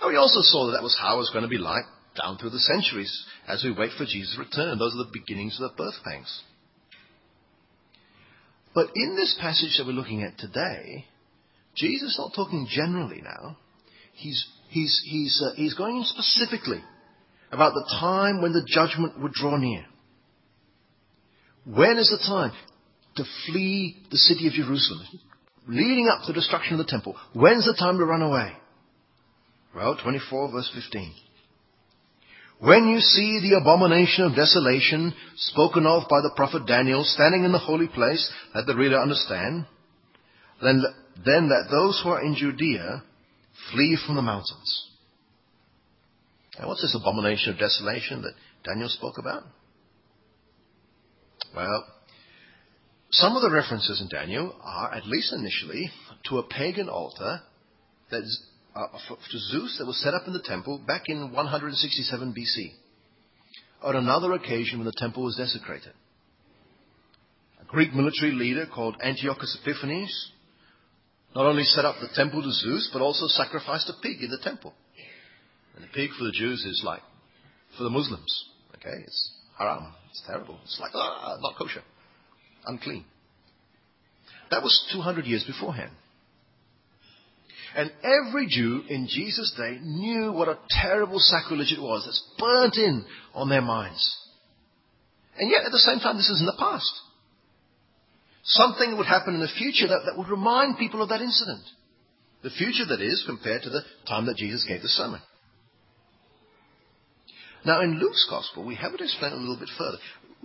And 0.00 0.10
we 0.10 0.16
also 0.16 0.40
saw 0.42 0.66
that 0.66 0.72
that 0.72 0.82
was 0.82 0.96
how 1.00 1.16
it 1.16 1.18
was 1.18 1.30
going 1.30 1.42
to 1.42 1.48
be 1.48 1.58
like 1.58 1.84
down 2.16 2.38
through 2.38 2.50
the 2.50 2.58
centuries 2.58 3.26
as 3.48 3.64
we 3.64 3.72
wait 3.72 3.90
for 3.96 4.04
Jesus' 4.04 4.36
return. 4.38 4.78
Those 4.78 4.94
are 4.94 5.04
the 5.04 5.10
beginnings 5.12 5.58
of 5.60 5.70
the 5.70 5.76
birth 5.76 5.94
pangs. 6.04 6.42
But 8.74 8.90
in 8.94 9.16
this 9.16 9.36
passage 9.40 9.76
that 9.78 9.86
we're 9.86 9.92
looking 9.92 10.22
at 10.22 10.38
today, 10.38 11.06
Jesus 11.74 12.10
is 12.10 12.18
not 12.18 12.32
talking 12.34 12.66
generally 12.70 13.22
now. 13.22 13.56
He's, 14.12 14.46
he's, 14.68 15.02
he's, 15.04 15.42
uh, 15.44 15.54
he's 15.56 15.74
going 15.74 16.02
specifically 16.04 16.82
about 17.50 17.72
the 17.74 17.96
time 17.98 18.42
when 18.42 18.52
the 18.52 18.66
judgment 18.66 19.20
would 19.20 19.32
draw 19.32 19.56
near. 19.56 19.84
When 21.64 21.96
is 21.98 22.10
the 22.10 22.24
time 22.26 22.52
to 23.16 23.24
flee 23.46 23.96
the 24.10 24.16
city 24.16 24.46
of 24.46 24.52
Jerusalem? 24.52 25.06
Leading 25.68 26.08
up 26.08 26.22
to 26.22 26.28
the 26.28 26.40
destruction 26.40 26.78
of 26.78 26.86
the 26.86 26.90
temple. 26.90 27.16
When's 27.32 27.66
the 27.66 27.76
time 27.78 27.98
to 27.98 28.04
run 28.04 28.22
away? 28.22 28.52
Well, 29.74 29.98
24 30.02 30.52
verse 30.52 30.70
15. 30.74 31.12
When 32.58 32.88
you 32.88 33.00
see 33.00 33.40
the 33.42 33.58
abomination 33.60 34.24
of 34.24 34.34
desolation 34.34 35.12
spoken 35.36 35.84
of 35.84 36.08
by 36.08 36.22
the 36.22 36.32
prophet 36.34 36.66
Daniel 36.66 37.04
standing 37.04 37.44
in 37.44 37.52
the 37.52 37.58
holy 37.58 37.88
place, 37.88 38.32
let 38.54 38.66
the 38.66 38.76
reader 38.76 38.98
understand, 38.98 39.66
then 40.62 40.82
then 41.24 41.48
that 41.48 41.68
those 41.70 42.00
who 42.02 42.10
are 42.10 42.24
in 42.24 42.34
Judea 42.34 43.02
flee 43.72 43.98
from 44.06 44.16
the 44.16 44.22
mountains. 44.22 44.88
Now, 46.58 46.68
what's 46.68 46.82
this 46.82 46.96
abomination 46.98 47.52
of 47.52 47.58
desolation 47.58 48.22
that 48.22 48.32
Daniel 48.64 48.88
spoke 48.88 49.18
about? 49.18 49.44
Well, 51.54 51.84
some 53.10 53.36
of 53.36 53.42
the 53.42 53.50
references 53.50 54.00
in 54.00 54.08
Daniel 54.08 54.54
are, 54.62 54.92
at 54.92 55.06
least 55.06 55.32
initially, 55.32 55.90
to 56.28 56.38
a 56.38 56.42
pagan 56.42 56.88
altar 56.88 57.40
that 58.10 58.22
is, 58.22 58.42
uh, 58.74 58.86
to 59.30 59.38
Zeus 59.38 59.76
that 59.78 59.86
was 59.86 60.00
set 60.02 60.14
up 60.14 60.26
in 60.26 60.32
the 60.32 60.42
temple 60.42 60.82
back 60.86 61.04
in 61.06 61.32
167 61.32 62.34
BC. 62.34 62.72
On 63.82 63.94
another 63.94 64.32
occasion 64.32 64.78
when 64.78 64.86
the 64.86 64.92
temple 64.96 65.24
was 65.24 65.36
desecrated. 65.36 65.92
A 67.60 67.64
Greek 67.64 67.94
military 67.94 68.32
leader 68.32 68.66
called 68.66 68.96
Antiochus 69.02 69.56
Epiphanes 69.62 70.32
not 71.34 71.46
only 71.46 71.64
set 71.64 71.84
up 71.84 71.96
the 72.00 72.08
temple 72.14 72.42
to 72.42 72.50
Zeus, 72.50 72.90
but 72.92 73.02
also 73.02 73.26
sacrificed 73.28 73.90
a 73.90 74.02
pig 74.02 74.22
in 74.22 74.30
the 74.30 74.38
temple. 74.42 74.72
And 75.74 75.84
the 75.84 75.88
pig 75.88 76.10
for 76.18 76.24
the 76.24 76.32
Jews 76.32 76.64
is 76.64 76.82
like, 76.84 77.02
for 77.76 77.84
the 77.84 77.90
Muslims, 77.90 78.48
okay, 78.76 79.02
it's 79.04 79.32
haram. 79.58 79.92
It's 80.10 80.22
terrible. 80.26 80.58
It's 80.64 80.78
like, 80.80 80.92
ah, 80.94 81.36
not 81.42 81.56
kosher. 81.58 81.82
Unclean. 82.66 83.04
That 84.50 84.62
was 84.62 84.88
200 84.92 85.24
years 85.24 85.44
beforehand. 85.44 85.92
And 87.76 87.92
every 88.02 88.46
Jew 88.48 88.82
in 88.88 89.06
Jesus' 89.06 89.54
day 89.56 89.78
knew 89.82 90.32
what 90.32 90.48
a 90.48 90.58
terrible 90.70 91.18
sacrilege 91.18 91.72
it 91.72 91.82
was 91.82 92.04
that's 92.04 92.24
burnt 92.38 92.76
in 92.76 93.04
on 93.34 93.48
their 93.48 93.60
minds. 93.60 94.16
And 95.38 95.50
yet, 95.50 95.66
at 95.66 95.72
the 95.72 95.78
same 95.78 95.98
time, 95.98 96.16
this 96.16 96.30
is 96.30 96.40
in 96.40 96.46
the 96.46 96.56
past. 96.58 96.90
Something 98.44 98.96
would 98.96 99.06
happen 99.06 99.34
in 99.34 99.40
the 99.40 99.48
future 99.58 99.88
that, 99.88 100.02
that 100.06 100.16
would 100.16 100.28
remind 100.28 100.78
people 100.78 101.02
of 101.02 101.10
that 101.10 101.20
incident. 101.20 101.64
The 102.42 102.50
future, 102.50 102.86
that 102.88 103.02
is, 103.02 103.24
compared 103.26 103.62
to 103.62 103.70
the 103.70 103.82
time 104.08 104.26
that 104.26 104.36
Jesus 104.36 104.64
gave 104.66 104.80
the 104.80 104.88
sermon. 104.88 105.20
Now, 107.64 107.82
in 107.82 107.98
Luke's 107.98 108.26
Gospel, 108.30 108.64
we 108.64 108.76
have 108.76 108.94
it 108.94 109.00
explained 109.00 109.34
a 109.34 109.38
little 109.38 109.58
bit 109.58 109.68
further. 109.76 109.98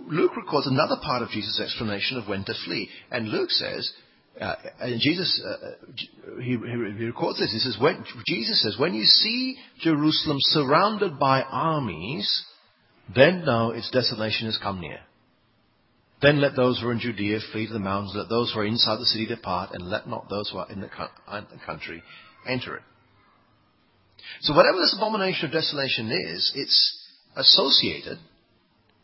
Luke 0.08 0.36
records 0.36 0.66
another 0.66 0.96
part 1.02 1.22
of 1.22 1.30
Jesus' 1.30 1.60
explanation 1.60 2.18
of 2.18 2.28
when 2.28 2.44
to 2.44 2.54
flee. 2.64 2.88
And 3.10 3.28
Luke 3.28 3.50
says, 3.50 3.92
uh, 4.40 4.54
and 4.80 5.00
Jesus, 5.00 5.42
uh, 5.44 5.50
uh 5.50 6.40
he, 6.40 6.50
he, 6.50 7.04
records 7.04 7.38
this. 7.38 7.52
He 7.52 7.58
says, 7.58 7.76
when, 7.80 8.04
Jesus 8.26 8.62
says, 8.62 8.78
when 8.78 8.94
you 8.94 9.04
see 9.04 9.56
Jerusalem 9.80 10.38
surrounded 10.40 11.18
by 11.18 11.42
armies, 11.42 12.44
then 13.14 13.44
know 13.44 13.70
its 13.70 13.90
desolation 13.90 14.46
has 14.46 14.58
come 14.62 14.80
near. 14.80 15.00
Then 16.22 16.40
let 16.40 16.54
those 16.54 16.80
who 16.80 16.88
are 16.88 16.92
in 16.92 17.00
Judea 17.00 17.40
flee 17.50 17.66
to 17.66 17.72
the 17.72 17.80
mountains, 17.80 18.12
let 18.14 18.28
those 18.28 18.52
who 18.52 18.60
are 18.60 18.64
inside 18.66 19.00
the 19.00 19.06
city 19.06 19.26
depart, 19.26 19.70
and 19.72 19.90
let 19.90 20.08
not 20.08 20.30
those 20.30 20.50
who 20.50 20.58
are 20.58 20.70
in 20.70 20.80
the 20.80 20.88
country 21.66 22.02
enter 22.48 22.76
it. 22.76 22.82
So 24.42 24.54
whatever 24.54 24.78
this 24.78 24.94
abomination 24.96 25.46
of 25.46 25.52
desolation 25.52 26.10
is, 26.10 26.52
it's 26.54 27.08
associated 27.36 28.18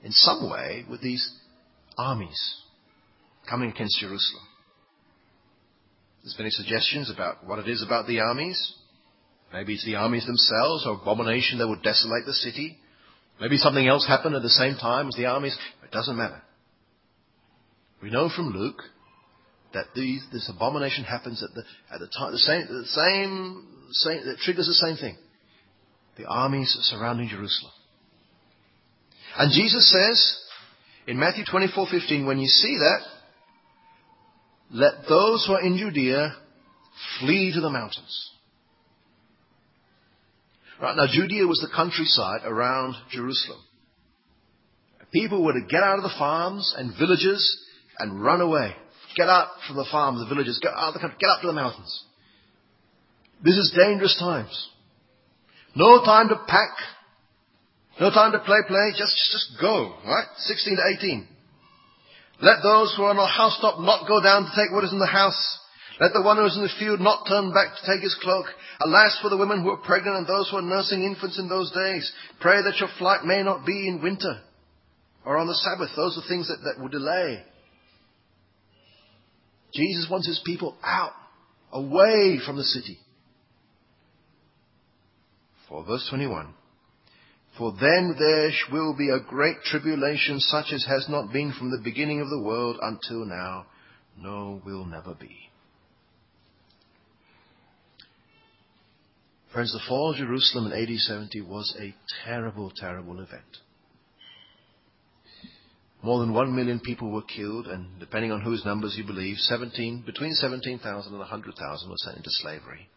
in 0.03 0.13
some 0.13 0.51
way 0.51 0.85
with 0.89 1.01
these 1.03 1.31
armies 1.97 2.57
coming 3.49 3.71
against 3.71 3.99
Jerusalem. 3.99 4.45
There's 6.23 6.37
many 6.39 6.51
suggestions 6.51 7.11
about 7.11 7.47
what 7.47 7.59
it 7.59 7.69
is 7.69 7.83
about 7.83 8.07
the 8.07 8.21
armies. 8.21 8.75
Maybe 9.53 9.75
it's 9.75 9.85
the 9.85 9.95
armies 9.95 10.27
themselves 10.27 10.85
or 10.87 10.95
abomination 11.01 11.59
that 11.59 11.69
would 11.69 11.83
desolate 11.83 12.27
the 12.27 12.35
city. 12.35 12.77
Maybe 13.41 13.57
something 13.57 13.87
else 13.87 14.07
happened 14.07 14.35
at 14.35 14.43
the 14.43 14.49
same 14.51 14.75
time 14.75 15.09
as 15.09 15.15
the 15.15 15.27
armies. 15.27 15.57
It 15.85 15.91
doesn't 15.91 16.17
matter. 16.17 16.43
We 18.03 18.11
know 18.11 18.29
from 18.35 18.51
Luke 18.51 18.83
that 19.75 19.87
these, 19.95 20.25
this 20.33 20.51
abomination 20.55 21.05
happens 21.05 21.43
at 21.43 21.55
the, 21.55 21.63
at 21.93 22.01
the 22.01 22.09
time, 22.09 22.33
the 22.33 22.39
same, 22.39 22.67
the 22.69 22.87
same, 22.87 23.67
same, 23.93 24.19
it 24.29 24.39
triggers 24.41 24.67
the 24.67 24.75
same 24.75 24.97
thing. 24.97 25.17
The 26.17 26.27
armies 26.27 26.77
surrounding 26.83 27.29
Jerusalem. 27.29 27.73
And 29.39 29.53
Jesus 29.53 29.91
says 29.91 30.37
in 31.07 31.19
Matthew 31.19 31.45
24:15, 31.45 32.27
when 32.27 32.41
you 32.41 32.49
see 32.49 32.77
that, 32.77 33.01
let 34.71 35.09
those 35.09 35.47
who 35.47 35.55
are 35.55 35.63
in 35.63 35.79
Judea 35.79 36.35
flee 37.21 37.53
to 37.55 37.61
the 37.61 37.71
mountains. 37.71 38.31
Right 40.83 40.97
now, 40.97 41.07
Judea 41.11 41.47
was 41.47 41.61
the 41.61 41.75
countryside 41.75 42.43
around 42.45 42.97
Jerusalem. 43.11 43.61
People 45.13 45.43
were 45.43 45.55
to 45.55 45.67
get 45.69 45.83
out 45.83 45.99
of 45.99 46.03
the 46.03 46.15
farms 46.19 46.75
and 46.77 46.97
villages 46.99 47.67
and 47.99 48.23
run 48.23 48.41
away. 48.41 48.75
Get 49.17 49.29
out 49.29 49.49
from 49.67 49.77
the 49.77 49.87
farms, 49.91 50.21
the 50.21 50.27
villages, 50.27 50.59
get 50.63 50.73
out 50.75 50.89
of 50.89 50.95
the 50.95 51.01
country, 51.01 51.17
get 51.19 51.31
up 51.31 51.41
to 51.41 51.47
the 51.47 51.53
mountains. 51.53 52.05
This 53.43 53.57
is 53.57 53.75
dangerous 53.77 54.17
times. 54.19 54.69
No 55.75 56.05
time 56.05 56.29
to 56.29 56.37
pack. 56.47 56.71
No 58.01 58.11
time 58.11 58.33
to 58.33 58.39
play, 58.39 58.59
play. 58.67 58.93
Just, 58.97 59.15
just 59.33 59.61
go. 59.61 59.95
Right? 60.05 60.27
16 60.37 60.77
to 60.77 60.83
18. 60.99 61.29
Let 62.41 62.63
those 62.63 62.95
who 62.97 63.03
are 63.03 63.11
on 63.11 63.19
a 63.19 63.27
housetop 63.27 63.81
not 63.81 64.07
go 64.07 64.23
down 64.23 64.45
to 64.45 64.53
take 64.55 64.73
what 64.73 64.85
is 64.85 64.93
in 64.93 65.01
the 65.01 65.07
house. 65.07 65.59
Let 66.01 66.13
the 66.13 66.23
one 66.23 66.37
who 66.37 66.47
is 66.47 66.57
in 66.57 66.63
the 66.63 66.79
field 66.79 67.01
not 67.01 67.27
turn 67.27 67.53
back 67.53 67.75
to 67.75 67.87
take 67.87 68.03
his 68.03 68.17
cloak. 68.23 68.47
Alas 68.81 69.19
for 69.21 69.29
the 69.29 69.37
women 69.37 69.63
who 69.63 69.71
are 69.71 69.83
pregnant 69.83 70.17
and 70.17 70.27
those 70.27 70.49
who 70.49 70.59
are 70.59 70.63
nursing 70.63 71.03
infants 71.03 71.39
in 71.39 71.49
those 71.49 71.73
days. 71.73 72.11
Pray 72.41 72.63
that 72.63 72.79
your 72.79 72.89
flight 72.99 73.25
may 73.25 73.43
not 73.43 73.67
be 73.67 73.89
in 73.89 74.01
winter 74.01 74.41
or 75.25 75.37
on 75.37 75.49
the 75.49 75.55
Sabbath. 75.55 75.91
Those 75.97 76.17
are 76.17 76.29
things 76.29 76.47
that, 76.47 76.59
that 76.63 76.81
will 76.81 76.89
delay. 76.89 77.43
Jesus 79.75 80.09
wants 80.09 80.29
his 80.29 80.41
people 80.47 80.77
out, 80.85 81.13
away 81.73 82.39
from 82.47 82.57
the 82.57 82.65
city. 82.65 82.99
For 85.69 85.85
verse 85.85 86.07
21. 86.09 86.55
For 87.59 87.73
then 87.73 88.15
there 88.17 88.53
will 88.71 88.95
be 88.97 89.11
a 89.11 89.19
great 89.19 89.57
tribulation 89.65 90.39
such 90.39 90.73
as 90.73 90.85
has 90.85 91.09
not 91.09 91.33
been 91.33 91.53
from 91.53 91.73
the 91.73 91.83
beginning 91.83 92.21
of 92.21 92.31
the 92.31 92.41
world 92.41 92.79
until 92.81 93.25
now, 93.25 93.67
no 94.17 94.63
will 94.65 94.85
never 94.85 95.13
be. 95.15 95.51
Friends, 99.53 99.73
the 99.73 99.81
fall 99.89 100.13
of 100.13 100.19
Jerusalem 100.19 100.71
in 100.71 100.79
AD 100.79 100.99
70 100.99 101.41
was 101.41 101.77
a 101.81 101.95
terrible, 102.25 102.71
terrible 102.77 103.19
event. 103.21 103.59
More 106.01 106.21
than 106.21 106.33
one 106.33 106.55
million 106.55 106.79
people 106.79 107.11
were 107.11 107.23
killed, 107.23 107.67
and 107.67 107.99
depending 107.99 108.31
on 108.31 108.43
whose 108.43 108.65
numbers 108.65 108.95
you 108.97 109.05
believe, 109.05 109.37
17, 109.39 110.05
between 110.07 110.33
17,000 110.33 111.11
and 111.11 111.19
100,000 111.19 111.91
were 111.91 111.97
sent 111.97 112.19
into 112.19 112.31
slavery. 112.31 112.89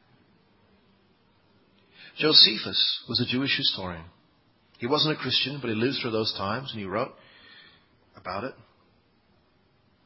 Josephus 2.15 3.05
was 3.09 3.19
a 3.19 3.25
Jewish 3.25 3.57
historian. 3.57 4.05
He 4.81 4.88
wasn't 4.88 5.15
a 5.15 5.21
Christian, 5.21 5.59
but 5.61 5.69
he 5.69 5.75
lived 5.75 5.97
through 6.01 6.09
those 6.09 6.33
times, 6.33 6.71
and 6.71 6.79
he 6.79 6.88
wrote 6.88 7.13
about 8.17 8.45
it. 8.45 8.55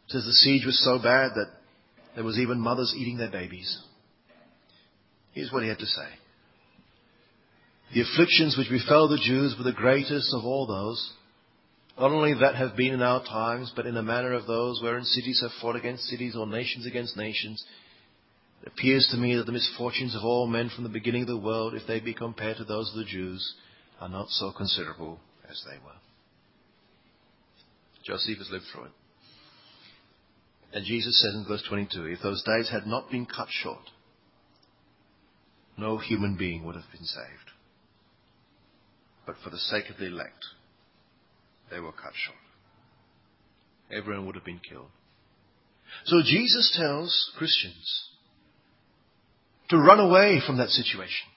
It 0.08 0.12
says 0.12 0.26
the 0.26 0.34
siege 0.34 0.66
was 0.66 0.84
so 0.84 0.98
bad 0.98 1.32
that 1.34 1.48
there 2.14 2.26
was 2.26 2.38
even 2.38 2.60
mothers 2.60 2.94
eating 2.96 3.18
their 3.18 3.32
babies. 3.32 3.82
Here's 5.32 5.50
what 5.54 5.64
he 5.64 5.70
had 5.70 5.80
to 5.80 5.86
say. 5.86 6.10
The 7.94 8.02
afflictions 8.02 8.58
which 8.58 8.70
befell 8.70 9.08
the 9.08 9.18
Jews 9.18 9.56
were 9.58 9.64
the 9.64 9.72
greatest 9.72 10.34
of 10.34 10.44
all 10.44 10.68
those 10.68 11.14
not 11.98 12.12
only 12.12 12.34
that 12.34 12.56
have 12.56 12.76
been 12.76 12.94
in 12.94 13.02
our 13.02 13.24
times, 13.24 13.72
but 13.74 13.86
in 13.86 13.96
a 13.96 14.04
manner 14.04 14.34
of 14.34 14.46
those 14.46 14.82
wherein 14.82 15.06
cities 15.06 15.40
have 15.42 15.52
fought 15.62 15.78
against 15.78 16.04
cities 16.04 16.36
or 16.36 16.46
nations 16.46 16.86
against 16.86 17.16
nations. 17.16 17.64
It 18.62 18.68
appears 18.68 19.08
to 19.12 19.18
me 19.18 19.36
that 19.36 19.46
the 19.46 19.54
misfortunes 19.54 20.14
of 20.14 20.26
all 20.26 20.48
men 20.48 20.70
from 20.76 20.84
the 20.84 20.90
beginning 20.90 21.22
of 21.22 21.30
the 21.30 21.38
world, 21.38 21.74
if 21.74 21.88
they 21.88 22.02
be 22.02 22.14
compared 22.14 22.58
to 22.58 22.66
those 22.66 22.92
of 22.92 22.98
the 22.98 23.10
Jews, 23.10 23.56
are 24.00 24.10
not 24.10 24.30
so 24.30 24.52
considerable 24.52 25.20
as 25.50 25.64
they 25.66 25.78
were. 25.78 25.92
Josephus 28.06 28.50
lived 28.52 28.66
through 28.72 28.86
it. 28.86 28.92
And 30.74 30.86
Jesus 30.86 31.22
said 31.22 31.34
in 31.34 31.46
verse 31.48 31.64
22, 31.68 32.06
if 32.06 32.22
those 32.22 32.44
days 32.44 32.70
had 32.70 32.86
not 32.86 33.10
been 33.10 33.26
cut 33.26 33.48
short, 33.50 33.90
no 35.78 35.98
human 35.98 36.36
being 36.38 36.66
would 36.66 36.76
have 36.76 36.92
been 36.92 37.06
saved. 37.06 37.52
But 39.26 39.36
for 39.44 39.50
the 39.50 39.58
sake 39.58 39.90
of 39.90 39.98
the 39.98 40.08
elect, 40.08 40.46
they 41.72 41.80
were 41.80 41.92
cut 41.92 42.14
short. 42.14 42.38
Everyone 43.92 44.26
would 44.26 44.36
have 44.36 44.46
been 44.46 44.62
killed. 44.68 44.90
So 46.06 46.22
Jesus 46.24 46.76
tells 46.78 47.32
Christians 47.38 48.10
to 49.70 49.78
run 49.78 50.00
away 50.00 50.42
from 50.46 50.58
that 50.58 50.70
situation. 50.70 51.28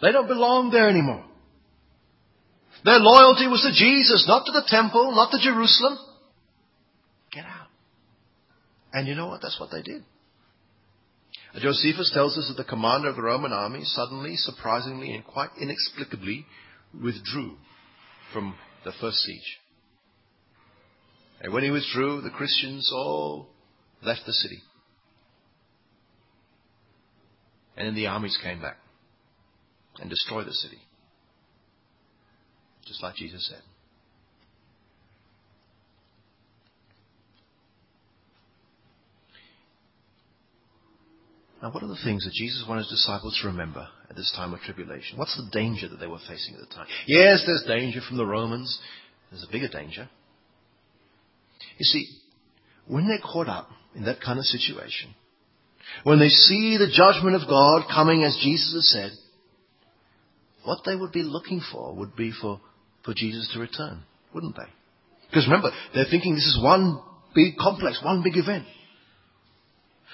They 0.00 0.12
don't 0.12 0.28
belong 0.28 0.70
there 0.70 0.88
anymore. 0.88 1.24
Their 2.84 2.98
loyalty 2.98 3.46
was 3.46 3.62
to 3.62 3.72
Jesus, 3.72 4.24
not 4.26 4.44
to 4.46 4.52
the 4.52 4.64
temple, 4.66 5.14
not 5.14 5.30
to 5.30 5.38
Jerusalem. 5.38 5.98
Get 7.32 7.44
out. 7.44 7.68
And 8.92 9.06
you 9.06 9.14
know 9.14 9.28
what? 9.28 9.40
That's 9.40 9.58
what 9.60 9.70
they 9.70 9.82
did. 9.82 10.02
Josephus 11.60 12.10
tells 12.14 12.36
us 12.38 12.48
that 12.48 12.62
the 12.62 12.68
commander 12.68 13.08
of 13.08 13.16
the 13.16 13.22
Roman 13.22 13.52
army 13.52 13.82
suddenly, 13.84 14.36
surprisingly, 14.36 15.14
and 15.14 15.24
quite 15.24 15.50
inexplicably 15.60 16.46
withdrew 16.94 17.56
from 18.32 18.54
the 18.84 18.92
first 19.00 19.18
siege. 19.18 19.58
And 21.42 21.52
when 21.52 21.62
he 21.62 21.70
withdrew, 21.70 22.22
the 22.22 22.30
Christians 22.30 22.90
all 22.92 23.48
left 24.02 24.22
the 24.26 24.32
city. 24.32 24.62
And 27.76 27.86
then 27.86 27.94
the 27.94 28.06
armies 28.06 28.38
came 28.42 28.60
back 28.60 28.78
and 30.00 30.08
destroyed 30.08 30.46
the 30.46 30.52
city. 30.52 30.78
Just 32.92 33.02
like 33.02 33.14
Jesus 33.14 33.48
said. 33.48 33.62
Now, 41.62 41.70
what 41.70 41.82
are 41.82 41.86
the 41.86 41.96
things 42.04 42.24
that 42.24 42.34
Jesus 42.34 42.66
wanted 42.68 42.82
his 42.82 42.90
disciples 42.90 43.38
to 43.40 43.48
remember 43.48 43.88
at 44.10 44.16
this 44.16 44.30
time 44.36 44.52
of 44.52 44.60
tribulation? 44.60 45.16
What's 45.16 45.34
the 45.38 45.48
danger 45.58 45.88
that 45.88 46.00
they 46.00 46.06
were 46.06 46.18
facing 46.28 46.54
at 46.54 46.60
the 46.60 46.66
time? 46.66 46.86
Yes, 47.06 47.42
there's 47.46 47.64
danger 47.66 48.00
from 48.06 48.18
the 48.18 48.26
Romans. 48.26 48.78
There's 49.30 49.46
a 49.48 49.50
bigger 49.50 49.68
danger. 49.68 50.10
You 51.78 51.84
see, 51.84 52.08
when 52.86 53.08
they're 53.08 53.20
caught 53.20 53.48
up 53.48 53.70
in 53.94 54.04
that 54.04 54.20
kind 54.20 54.38
of 54.38 54.44
situation, 54.44 55.14
when 56.04 56.18
they 56.18 56.28
see 56.28 56.76
the 56.76 56.92
judgment 56.92 57.36
of 57.42 57.48
God 57.48 57.84
coming 57.88 58.22
as 58.22 58.38
Jesus 58.42 58.74
has 58.74 58.90
said, 58.90 59.12
what 60.64 60.80
they 60.84 60.94
would 60.94 61.12
be 61.12 61.22
looking 61.22 61.62
for 61.72 61.94
would 61.94 62.14
be 62.14 62.32
for, 62.38 62.60
for 63.04 63.14
Jesus 63.14 63.50
to 63.54 63.60
return, 63.60 64.02
wouldn't 64.34 64.56
they? 64.56 64.70
Because 65.30 65.46
remember, 65.46 65.70
they're 65.94 66.10
thinking 66.10 66.34
this 66.34 66.44
is 66.46 66.62
one 66.62 67.00
big 67.34 67.56
complex, 67.56 68.00
one 68.04 68.22
big 68.22 68.36
event. 68.36 68.66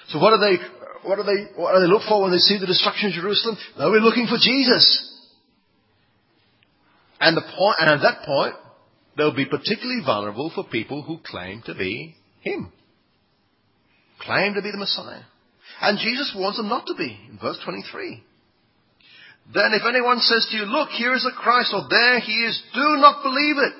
So 0.09 0.19
what 0.19 0.33
are 0.33 0.39
they 0.39 0.57
what 1.03 1.15
do 1.15 1.23
they, 1.23 1.59
what 1.59 1.73
do 1.73 1.79
they 1.81 1.87
look 1.91 2.03
for 2.07 2.21
when 2.21 2.31
they 2.31 2.37
see 2.37 2.57
the 2.59 2.65
destruction 2.65 3.09
of 3.09 3.13
Jerusalem? 3.13 3.57
They'll 3.77 3.93
be 3.93 3.99
looking 3.99 4.27
for 4.27 4.37
Jesus. 4.37 5.05
And 7.19 7.35
the 7.35 7.41
point, 7.41 7.77
and 7.79 7.89
at 7.91 8.01
that 8.01 8.25
point, 8.25 8.55
they'll 9.17 9.35
be 9.35 9.45
particularly 9.45 10.01
vulnerable 10.05 10.51
for 10.53 10.63
people 10.63 11.03
who 11.03 11.19
claim 11.25 11.61
to 11.65 11.75
be 11.75 12.15
Him. 12.41 12.71
Claim 14.21 14.53
to 14.55 14.61
be 14.61 14.71
the 14.71 14.77
Messiah. 14.77 15.21
And 15.81 15.99
Jesus 15.99 16.33
warns 16.35 16.57
them 16.57 16.69
not 16.69 16.85
to 16.87 16.95
be, 16.97 17.17
in 17.29 17.37
verse 17.37 17.59
23. 17.63 18.23
Then 19.53 19.73
if 19.73 19.81
anyone 19.87 20.19
says 20.19 20.47
to 20.49 20.57
you, 20.57 20.65
look, 20.65 20.89
here 20.89 21.13
is 21.13 21.23
the 21.23 21.33
Christ, 21.35 21.73
or 21.73 21.87
there 21.89 22.19
he 22.19 22.33
is, 22.45 22.61
do 22.73 22.97
not 23.01 23.23
believe 23.23 23.57
it. 23.57 23.73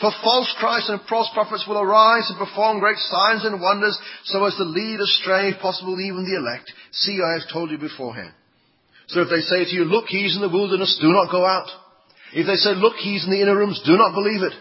For 0.00 0.10
false 0.24 0.52
Christs 0.58 0.88
and 0.88 1.00
false 1.08 1.28
prophets 1.34 1.64
will 1.68 1.78
arise 1.78 2.28
and 2.30 2.38
perform 2.38 2.80
great 2.80 2.96
signs 2.96 3.44
and 3.44 3.60
wonders 3.60 3.98
so 4.24 4.44
as 4.46 4.56
to 4.56 4.64
lead 4.64 4.98
astray, 4.98 5.50
if 5.50 5.60
possible, 5.60 6.00
even 6.00 6.24
the 6.24 6.38
elect. 6.40 6.72
See, 6.92 7.20
I 7.22 7.38
have 7.38 7.52
told 7.52 7.70
you 7.70 7.78
beforehand. 7.78 8.32
So 9.08 9.20
if 9.20 9.28
they 9.28 9.40
say 9.40 9.64
to 9.64 9.76
you, 9.76 9.84
look, 9.84 10.06
he's 10.06 10.34
in 10.34 10.42
the 10.42 10.48
wilderness, 10.48 10.98
do 11.00 11.12
not 11.12 11.30
go 11.30 11.44
out. 11.44 11.68
If 12.32 12.46
they 12.46 12.56
say, 12.56 12.74
look, 12.74 12.96
he's 12.96 13.24
in 13.24 13.30
the 13.30 13.42
inner 13.42 13.56
rooms, 13.56 13.82
do 13.84 13.96
not 13.96 14.14
believe 14.14 14.42
it. 14.42 14.54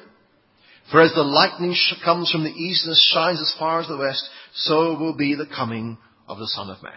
For 0.92 1.02
as 1.02 1.14
the 1.14 1.22
lightning 1.22 1.76
comes 2.04 2.32
from 2.32 2.44
the 2.44 2.50
east 2.50 2.86
and 2.86 2.96
shines 3.14 3.40
as 3.40 3.56
far 3.58 3.80
as 3.80 3.88
the 3.88 3.98
west, 3.98 4.28
so 4.54 4.98
will 4.98 5.16
be 5.16 5.36
the 5.36 5.46
coming 5.46 5.98
of 6.28 6.40
the 6.40 6.48
Son 6.48 6.70
of 6.70 6.82
Man. 6.84 6.94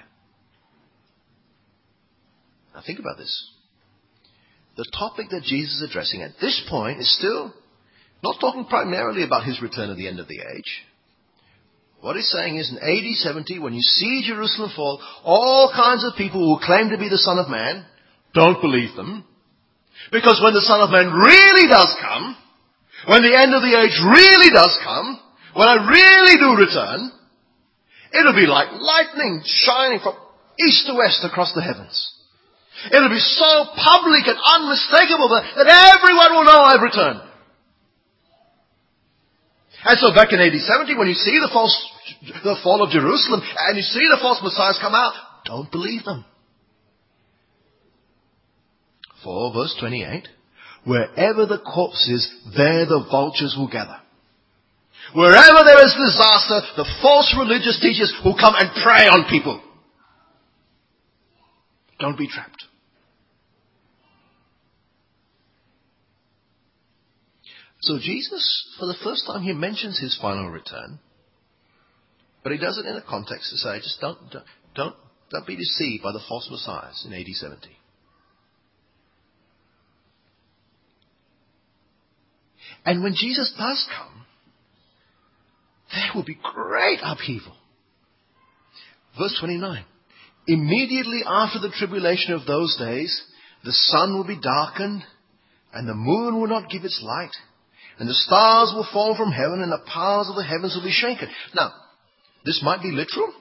Now 2.75 2.83
think 2.85 2.99
about 2.99 3.19
this. 3.19 3.51
The 4.77 4.87
topic 4.99 5.27
that 5.31 5.43
Jesus 5.43 5.75
is 5.77 5.91
addressing 5.91 6.23
at 6.23 6.41
this 6.41 6.63
point 6.69 7.01
is 7.01 7.19
still 7.19 7.53
not 8.23 8.41
talking 8.41 8.65
primarily 8.65 9.25
about 9.25 9.45
his 9.45 9.61
return 9.61 9.91
at 9.91 9.97
the 9.97 10.09
end 10.09 10.21
of 10.21 10.29
the 10.29 10.41
age. 10.41 10.83
What 12.01 12.17
he's 12.17 12.31
saying 12.31 12.57
is 12.57 12.71
in 12.71 12.79
AD 12.79 13.15
70, 13.15 13.59
when 13.61 13.75
you 13.75 13.83
see 13.83 14.25
Jerusalem 14.27 14.73
fall, 14.75 15.01
all 15.23 15.71
kinds 15.75 16.05
of 16.05 16.17
people 16.17 16.41
who 16.41 16.67
claim 16.67 16.91
to 16.91 16.99
be 16.99 17.09
the 17.09 17.19
Son 17.19 17.39
of 17.39 17.49
Man 17.49 17.85
don't 18.35 18.61
believe 18.61 18.97
them. 18.97 19.25
Because 20.11 20.41
when 20.43 20.55
the 20.55 20.67
Son 20.67 20.81
of 20.81 20.91
Man 20.91 21.13
really 21.13 21.69
does 21.69 21.95
come, 22.01 22.37
when 23.07 23.23
the 23.23 23.39
end 23.39 23.55
of 23.55 23.63
the 23.63 23.77
age 23.79 23.95
really 24.03 24.51
does 24.51 24.79
come, 24.83 25.21
when 25.55 25.69
I 25.69 25.79
really 25.87 26.37
do 26.39 26.59
return, 26.59 27.13
it'll 28.19 28.35
be 28.35 28.51
like 28.51 28.73
lightning 28.73 29.43
shining 29.45 30.01
from 30.01 30.15
east 30.59 30.87
to 30.87 30.95
west 30.95 31.23
across 31.23 31.53
the 31.55 31.63
heavens. 31.63 32.22
It'll 32.91 33.09
be 33.09 33.21
so 33.21 33.51
public 33.77 34.27
and 34.27 34.39
unmistakable 34.39 35.29
that, 35.31 35.45
everyone 35.69 36.33
will 36.35 36.45
know 36.45 36.61
I've 36.63 36.83
returned. 36.83 37.21
And 39.85 39.99
so 39.99 40.15
back 40.15 40.33
in 40.33 40.41
AD 40.41 40.55
70, 40.55 40.97
when 40.97 41.09
you 41.09 41.15
see 41.15 41.39
the 41.43 41.51
false, 41.53 41.75
the 42.45 42.57
fall 42.63 42.83
of 42.83 42.91
Jerusalem, 42.91 43.43
and 43.43 43.77
you 43.77 43.83
see 43.83 44.07
the 44.11 44.19
false 44.21 44.41
messiahs 44.43 44.79
come 44.81 44.95
out, 44.95 45.15
don't 45.45 45.71
believe 45.71 46.05
them. 46.05 46.25
4 49.25 49.53
verse 49.53 49.77
28, 49.79 50.29
wherever 50.85 51.47
the 51.47 51.59
corpse 51.59 52.09
is, 52.09 52.31
there 52.57 52.87
the 52.87 53.07
vultures 53.11 53.55
will 53.57 53.71
gather. 53.71 53.99
Wherever 55.15 55.61
there 55.65 55.85
is 55.85 55.95
disaster, 55.95 56.63
the 56.77 56.89
false 57.03 57.35
religious 57.39 57.79
teachers 57.81 58.13
will 58.25 58.37
come 58.39 58.55
and 58.57 58.71
prey 58.83 59.07
on 59.07 59.29
people. 59.29 59.61
Don't 62.03 62.19
be 62.19 62.27
trapped. 62.27 62.65
So 67.81 67.99
Jesus, 68.01 68.77
for 68.77 68.87
the 68.87 68.97
first 69.05 69.25
time, 69.25 69.43
he 69.43 69.53
mentions 69.53 70.01
his 70.01 70.19
final 70.21 70.51
return, 70.51 70.99
but 72.43 72.51
he 72.51 72.59
does 72.59 72.77
it 72.77 72.87
in 72.87 72.97
a 72.97 73.03
context 73.03 73.51
to 73.51 73.57
say, 73.57 73.79
just 73.79 74.01
don't, 74.01 74.19
don't, 74.33 74.45
don't, 74.75 74.97
don't 75.31 75.47
be 75.47 75.55
deceived 75.55 76.03
by 76.03 76.11
the 76.11 76.21
false 76.29 76.49
messiahs 76.51 77.07
in 77.07 77.13
AD 77.13 77.27
70. 77.27 77.69
And 82.85 83.05
when 83.05 83.15
Jesus 83.15 83.55
does 83.57 83.89
come, 83.97 84.27
there 85.93 86.11
will 86.17 86.25
be 86.25 86.39
great 86.43 86.99
upheaval. 87.01 87.55
Verse 89.17 89.37
29. 89.39 89.85
Immediately 90.47 91.23
after 91.27 91.61
the 91.61 91.73
tribulation 91.79 92.35
of 92.35 92.47
those 92.47 92.77
days, 92.77 93.23
the 93.65 93.73
sun 93.73 94.15
will 94.15 94.27
be 94.27 94.41
darkened, 94.41 95.03
and 95.73 95.89
the 95.89 95.95
moon 95.95 96.41
will 96.41 96.49
not 96.49 96.69
give 96.69 96.85
its 96.85 97.01
light, 97.03 97.31
and 97.99 98.09
the 98.09 98.15
stars 98.15 98.73
will 98.75 98.87
fall 98.93 99.15
from 99.17 99.31
heaven, 99.31 99.63
and 99.63 99.71
the 99.71 99.87
powers 99.87 100.29
of 100.29 100.37
the 100.37 100.45
heavens 100.45 100.75
will 100.75 100.83
be 100.83 100.91
shaken. 100.91 101.29
Now, 101.55 101.73
this 102.45 102.61
might 102.63 102.83
be 102.83 102.91
literal. 102.91 103.33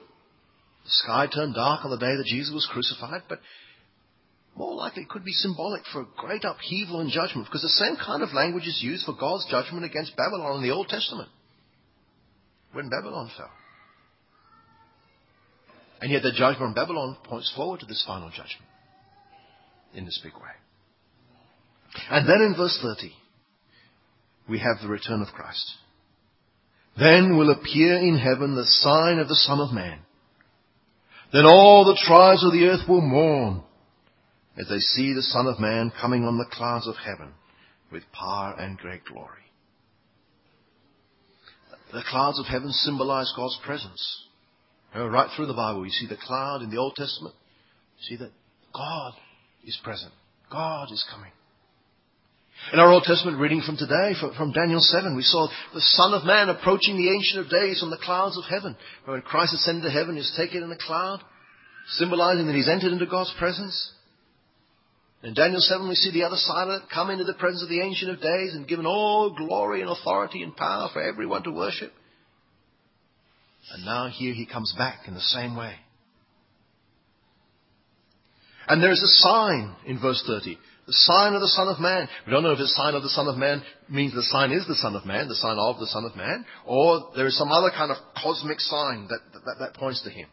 The 0.84 0.90
sky 0.90 1.26
turned 1.26 1.54
dark 1.54 1.84
on 1.84 1.90
the 1.90 1.96
day 1.96 2.16
that 2.16 2.26
Jesus 2.26 2.54
was 2.54 2.68
crucified, 2.70 3.22
but 3.28 3.40
more 4.56 4.74
likely 4.74 5.02
it 5.02 5.08
could 5.08 5.24
be 5.24 5.32
symbolic 5.32 5.82
for 5.92 6.02
a 6.02 6.06
great 6.16 6.44
upheaval 6.44 7.00
and 7.00 7.10
judgment, 7.10 7.48
because 7.48 7.62
the 7.62 7.84
same 7.84 7.96
kind 7.96 8.22
of 8.22 8.32
language 8.32 8.66
is 8.66 8.80
used 8.82 9.06
for 9.06 9.16
God's 9.18 9.46
judgment 9.50 9.84
against 9.84 10.16
Babylon 10.16 10.56
in 10.56 10.62
the 10.62 10.74
Old 10.74 10.88
Testament, 10.88 11.30
when 12.72 12.88
Babylon 12.90 13.30
fell. 13.36 13.50
And 16.02 16.10
yet 16.10 16.22
the 16.24 16.32
judgment 16.32 16.62
on 16.62 16.74
Babylon 16.74 17.16
points 17.22 17.52
forward 17.54 17.78
to 17.80 17.86
this 17.86 18.02
final 18.04 18.28
judgment 18.28 18.68
in 19.94 20.04
this 20.04 20.20
big 20.22 20.34
way. 20.34 20.50
And 22.10 22.28
then 22.28 22.42
in 22.42 22.56
verse 22.56 22.76
30, 22.82 23.12
we 24.48 24.58
have 24.58 24.82
the 24.82 24.88
return 24.88 25.22
of 25.22 25.28
Christ. 25.28 25.76
Then 26.98 27.38
will 27.38 27.52
appear 27.52 27.98
in 27.98 28.18
heaven 28.18 28.56
the 28.56 28.66
sign 28.66 29.20
of 29.20 29.28
the 29.28 29.36
Son 29.36 29.60
of 29.60 29.72
Man. 29.72 30.00
Then 31.32 31.46
all 31.46 31.84
the 31.84 32.00
tribes 32.04 32.44
of 32.44 32.52
the 32.52 32.66
earth 32.66 32.88
will 32.88 33.00
mourn 33.00 33.62
as 34.58 34.66
they 34.68 34.80
see 34.80 35.12
the 35.12 35.22
Son 35.22 35.46
of 35.46 35.60
Man 35.60 35.92
coming 36.00 36.24
on 36.24 36.36
the 36.36 36.50
clouds 36.50 36.88
of 36.88 36.96
heaven 36.96 37.32
with 37.92 38.02
power 38.12 38.56
and 38.58 38.76
great 38.76 39.04
glory. 39.04 39.38
The 41.92 42.02
clouds 42.10 42.40
of 42.40 42.46
heaven 42.46 42.72
symbolize 42.72 43.32
God's 43.36 43.60
presence. 43.64 44.24
Know, 44.94 45.06
right 45.06 45.28
through 45.34 45.46
the 45.46 45.54
Bible, 45.54 45.84
you 45.84 45.90
see 45.90 46.06
the 46.06 46.16
cloud 46.16 46.62
in 46.62 46.70
the 46.70 46.76
Old 46.76 46.94
Testament. 46.96 47.34
You 47.98 48.04
see 48.04 48.22
that 48.22 48.32
God 48.74 49.12
is 49.64 49.78
present. 49.82 50.12
God 50.50 50.92
is 50.92 51.04
coming. 51.10 51.32
In 52.72 52.78
our 52.78 52.92
Old 52.92 53.04
Testament 53.04 53.40
reading 53.40 53.62
from 53.64 53.76
today, 53.76 54.12
from 54.36 54.52
Daniel 54.52 54.80
7, 54.80 55.16
we 55.16 55.22
saw 55.22 55.48
the 55.74 55.80
Son 55.80 56.14
of 56.14 56.24
Man 56.24 56.48
approaching 56.48 56.96
the 56.96 57.10
Ancient 57.10 57.44
of 57.44 57.50
Days 57.50 57.82
on 57.82 57.90
the 57.90 57.96
clouds 57.96 58.36
of 58.36 58.44
heaven. 58.44 58.76
When 59.04 59.22
Christ 59.22 59.54
ascended 59.54 59.82
to 59.84 59.90
heaven, 59.90 60.16
he's 60.16 60.32
taken 60.36 60.62
in 60.62 60.70
a 60.70 60.76
cloud, 60.76 61.20
symbolizing 61.96 62.46
that 62.46 62.54
he's 62.54 62.68
entered 62.68 62.92
into 62.92 63.06
God's 63.06 63.34
presence. 63.38 63.92
In 65.24 65.34
Daniel 65.34 65.60
7, 65.60 65.88
we 65.88 65.94
see 65.94 66.12
the 66.12 66.24
other 66.24 66.36
side 66.36 66.68
of 66.68 66.82
it, 66.82 66.88
come 66.92 67.10
into 67.10 67.24
the 67.24 67.34
presence 67.34 67.62
of 67.62 67.68
the 67.68 67.80
Ancient 67.80 68.10
of 68.10 68.20
Days 68.20 68.54
and 68.54 68.68
given 68.68 68.86
all 68.86 69.34
glory 69.34 69.80
and 69.80 69.90
authority 69.90 70.42
and 70.42 70.56
power 70.56 70.88
for 70.92 71.02
everyone 71.02 71.42
to 71.44 71.50
worship. 71.50 71.92
And 73.70 73.84
now 73.84 74.08
here 74.08 74.34
he 74.34 74.46
comes 74.46 74.74
back 74.76 75.06
in 75.06 75.14
the 75.14 75.20
same 75.20 75.56
way. 75.56 75.74
And 78.68 78.82
there's 78.82 79.02
a 79.02 79.08
sign 79.08 79.74
in 79.86 80.00
verse 80.00 80.22
30. 80.26 80.58
The 80.86 80.92
sign 80.92 81.34
of 81.34 81.40
the 81.40 81.48
Son 81.48 81.68
of 81.68 81.78
Man. 81.78 82.08
We 82.26 82.32
don't 82.32 82.42
know 82.42 82.52
if 82.52 82.58
the 82.58 82.66
sign 82.66 82.94
of 82.94 83.02
the 83.02 83.08
Son 83.08 83.28
of 83.28 83.36
Man 83.36 83.62
means 83.88 84.14
the 84.14 84.22
sign 84.22 84.50
is 84.50 84.66
the 84.66 84.74
Son 84.74 84.96
of 84.96 85.06
Man, 85.06 85.28
the 85.28 85.36
sign 85.36 85.56
of 85.58 85.78
the 85.78 85.86
Son 85.86 86.04
of 86.04 86.16
Man, 86.16 86.44
or 86.66 87.10
there 87.14 87.26
is 87.26 87.38
some 87.38 87.52
other 87.52 87.70
kind 87.70 87.90
of 87.90 87.98
cosmic 88.20 88.60
sign 88.60 89.08
that, 89.08 89.20
that, 89.32 89.56
that 89.60 89.74
points 89.74 90.02
to 90.02 90.10
him. 90.10 90.28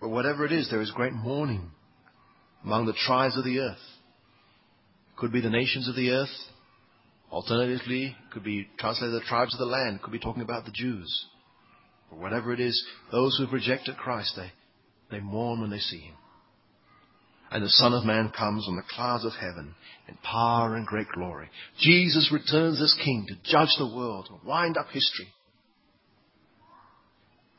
But 0.00 0.08
whatever 0.08 0.44
it 0.44 0.52
is, 0.52 0.70
there 0.70 0.80
is 0.80 0.90
great 0.90 1.12
mourning 1.12 1.70
among 2.64 2.86
the 2.86 2.94
tribes 2.94 3.36
of 3.36 3.44
the 3.44 3.60
earth. 3.60 3.78
Could 5.16 5.32
be 5.32 5.40
the 5.40 5.50
nations 5.50 5.88
of 5.88 5.94
the 5.94 6.10
earth. 6.10 6.28
Alternatively, 7.32 8.14
could 8.30 8.44
be 8.44 8.68
translated 8.78 9.14
the 9.14 9.26
tribes 9.26 9.54
of 9.54 9.58
the 9.58 9.64
land. 9.64 10.02
Could 10.02 10.12
be 10.12 10.18
talking 10.18 10.42
about 10.42 10.66
the 10.66 10.70
Jews. 10.70 11.26
Or 12.10 12.18
whatever 12.18 12.52
it 12.52 12.60
is, 12.60 12.84
those 13.10 13.36
who 13.36 13.44
have 13.44 13.54
rejected 13.54 13.96
Christ, 13.96 14.34
they, 14.36 14.52
they 15.10 15.20
mourn 15.20 15.62
when 15.62 15.70
they 15.70 15.78
see 15.78 16.00
Him. 16.00 16.14
And 17.50 17.64
the 17.64 17.70
Son 17.70 17.94
of 17.94 18.04
Man 18.04 18.30
comes 18.36 18.66
on 18.68 18.76
the 18.76 18.82
clouds 18.94 19.24
of 19.24 19.32
heaven 19.32 19.74
in 20.08 20.16
power 20.22 20.76
and 20.76 20.86
great 20.86 21.08
glory. 21.14 21.48
Jesus 21.78 22.30
returns 22.30 22.80
as 22.80 22.96
King 23.02 23.26
to 23.28 23.50
judge 23.50 23.74
the 23.78 23.94
world, 23.94 24.26
to 24.26 24.46
wind 24.46 24.76
up 24.76 24.88
history. 24.92 25.28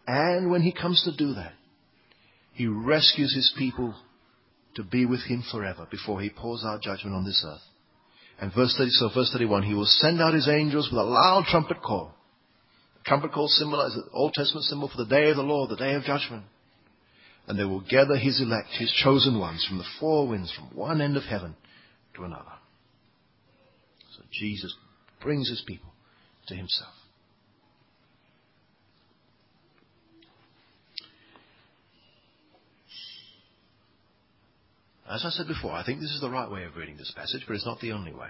And 0.06 0.52
when 0.52 0.62
He 0.62 0.72
comes 0.72 1.04
to 1.04 1.16
do 1.16 1.34
that, 1.34 1.54
He 2.54 2.68
rescues 2.68 3.34
His 3.34 3.54
people 3.58 3.96
to 4.76 4.84
be 4.84 5.06
with 5.06 5.22
him 5.22 5.44
forever 5.52 5.88
before 5.90 6.22
he 6.22 6.30
pours 6.30 6.64
out 6.66 6.82
judgment 6.82 7.16
on 7.16 7.26
this 7.26 7.44
earth. 7.48 7.62
And 8.40 8.54
verse 8.54 8.76
30, 8.78 8.90
so 8.92 9.10
verse 9.14 9.32
31, 9.32 9.64
he 9.64 9.74
will 9.74 9.86
send 9.86 10.22
out 10.22 10.34
his 10.34 10.50
angels 10.50 10.90
with 10.92 11.00
a 11.00 11.04
loud 11.04 11.46
trumpet 11.48 11.82
call. 11.82 12.14
The 12.98 13.04
trumpet 13.06 13.32
call 13.32 13.48
symbolizes 13.48 13.96
the 13.96 14.12
Old 14.12 14.34
Testament 14.34 14.66
symbol 14.66 14.90
for 14.90 14.98
the 14.98 15.10
day 15.10 15.30
of 15.30 15.38
the 15.38 15.44
Lord, 15.44 15.70
the 15.70 15.76
day 15.76 15.94
of 15.94 16.04
judgment. 16.04 16.44
And 17.48 17.60
they 17.60 17.66
will 17.66 17.82
gather 17.82 18.16
his 18.16 18.42
elect, 18.42 18.70
his 18.72 18.92
chosen 19.04 19.40
ones 19.40 19.66
from 19.68 19.78
the 19.78 19.86
four 20.00 20.28
winds, 20.28 20.52
from 20.54 20.76
one 20.76 21.02
end 21.02 21.18
of 21.18 21.24
heaven 21.24 21.56
to 22.16 22.24
another. 22.24 22.54
So 24.16 24.24
Jesus 24.32 24.74
brings 25.22 25.50
his 25.50 25.64
people 25.68 25.94
to 26.48 26.56
himself. 26.56 26.94
As 35.10 35.26
I 35.26 35.30
said 35.30 35.48
before, 35.48 35.72
I 35.72 35.84
think 35.86 36.00
this 36.00 36.12
is 36.12 36.22
the 36.22 36.30
right 36.30 36.50
way 36.50 36.64
of 36.64 36.76
reading 36.76 36.98
this 36.98 37.14
passage, 37.16 37.44
but 37.48 37.56
it's 37.56 37.66
not 37.66 37.80
the 37.82 37.92
only 37.92 38.14
way. 38.14 38.30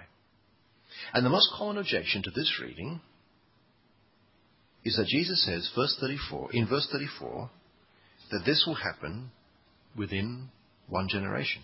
And 1.13 1.25
the 1.25 1.29
most 1.29 1.49
common 1.57 1.77
objection 1.77 2.23
to 2.23 2.31
this 2.31 2.59
reading 2.61 3.01
is 4.83 4.95
that 4.97 5.07
Jesus 5.07 5.45
says, 5.45 5.71
verse 5.75 5.95
34, 5.99 6.51
in 6.53 6.67
verse 6.67 6.87
34, 6.91 7.49
that 8.31 8.43
this 8.45 8.63
will 8.65 8.75
happen 8.75 9.31
within 9.95 10.49
one 10.87 11.07
generation. 11.07 11.61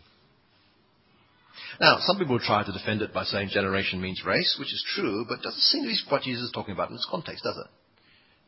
Now, 1.82 1.98
some 2.00 2.18
people 2.18 2.40
try 2.40 2.64
to 2.64 2.72
defend 2.72 3.02
it 3.02 3.14
by 3.14 3.24
saying 3.24 3.50
generation 3.50 4.02
means 4.02 4.24
race, 4.26 4.56
which 4.60 4.74
is 4.74 4.86
true, 4.96 5.26
but 5.28 5.42
doesn't 5.42 5.60
seem 5.60 5.84
to 5.84 5.90
be 5.90 5.98
what 6.08 6.22
Jesus 6.22 6.46
is 6.46 6.52
talking 6.52 6.74
about 6.74 6.90
in 6.90 6.96
this 6.96 7.08
context, 7.10 7.44
does 7.44 7.58
it? 7.58 7.72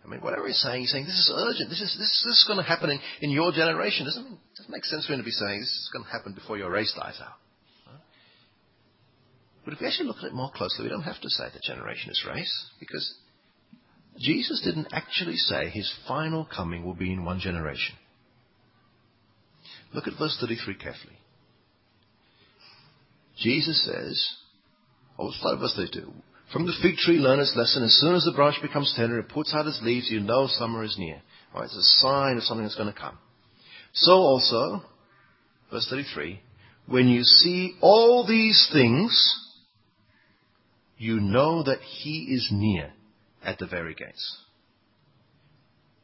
I 0.04 0.08
mean, 0.08 0.22
whatever 0.22 0.48
he's 0.48 0.60
saying, 0.60 0.82
he's 0.82 0.92
saying 0.92 1.06
this 1.06 1.14
is 1.14 1.32
urgent. 1.34 1.70
This 1.70 1.82
is, 1.82 1.96
this, 1.98 2.24
this 2.26 2.38
is 2.42 2.46
going 2.48 2.58
to 2.58 2.66
happen 2.66 2.90
in, 2.90 3.00
in 3.22 3.30
your 3.30 3.52
generation. 3.52 4.06
Doesn't, 4.06 4.40
doesn't 4.58 4.72
make 4.72 4.84
sense 4.86 5.06
for 5.06 5.14
him 5.14 5.20
to 5.20 5.26
be 5.26 5.32
saying 5.32 5.60
this 5.60 5.70
is 5.70 5.90
going 5.94 6.06
to 6.06 6.12
happen 6.12 6.34
before 6.34 6.58
your 6.58 6.72
race 6.72 6.94
dies 6.98 7.20
out. 7.22 7.38
But 9.64 9.76
if 9.76 9.80
we 9.80 9.88
actually 9.88 10.08
look 10.08 10.18
at 10.18 10.26
it 10.26 10.34
more 10.34 10.52
closely, 10.54 10.86
we 10.86 10.90
don't 10.90 11.04
have 11.04 11.22
to 11.22 11.30
say 11.30 11.46
the 11.54 11.60
generation 11.62 12.10
is 12.10 12.26
race, 12.28 12.70
because 12.80 13.14
Jesus 14.20 14.62
didn't 14.64 14.88
actually 14.92 15.38
say 15.38 15.70
his 15.70 15.92
final 16.08 16.46
coming 16.46 16.84
will 16.84 16.96
be 16.96 17.14
in 17.14 17.24
one 17.24 17.40
generation. 17.40 17.96
Look 19.94 20.08
at 20.08 20.18
verse 20.18 20.38
33 20.42 20.76
carefully. 20.76 21.18
Jesus 23.38 23.86
says, 23.86 24.36
oh, 25.18 25.26
let's 25.26 25.40
start 25.40 25.56
at 25.56 25.60
verse 25.60 25.76
32. 25.76 26.12
From 26.52 26.66
the 26.66 26.74
fig 26.82 26.96
tree 26.98 27.18
learn 27.18 27.40
its 27.40 27.56
lesson. 27.56 27.84
As 27.84 27.98
soon 28.02 28.16
as 28.16 28.24
the 28.24 28.34
branch 28.36 28.62
becomes 28.62 28.94
tender, 28.96 29.20
it 29.20 29.30
puts 29.30 29.54
out 29.54 29.68
its 29.68 29.80
leaves, 29.82 30.12
you 30.12 30.20
know 30.20 30.48
summer 30.48 30.84
is 30.84 30.96
near. 30.98 31.22
Right? 31.56 31.64
It's 31.64 31.76
a 31.76 32.02
sign 32.02 32.38
of 32.38 32.44
something 32.44 32.64
that's 32.64 32.76
going 32.76 32.94
to 32.94 33.00
come. 33.00 33.18
So 33.94 34.14
also, 34.14 34.84
verse 35.72 35.88
33, 35.90 36.42
when 36.88 37.08
you 37.08 37.24
see 37.24 37.76
all 37.82 38.28
these 38.28 38.70
things, 38.72 39.12
you 40.98 41.20
know 41.20 41.64
that 41.64 41.80
he 41.80 42.28
is 42.32 42.50
near 42.52 42.92
at 43.44 43.58
the 43.58 43.66
very 43.66 43.96
gates. 43.96 44.38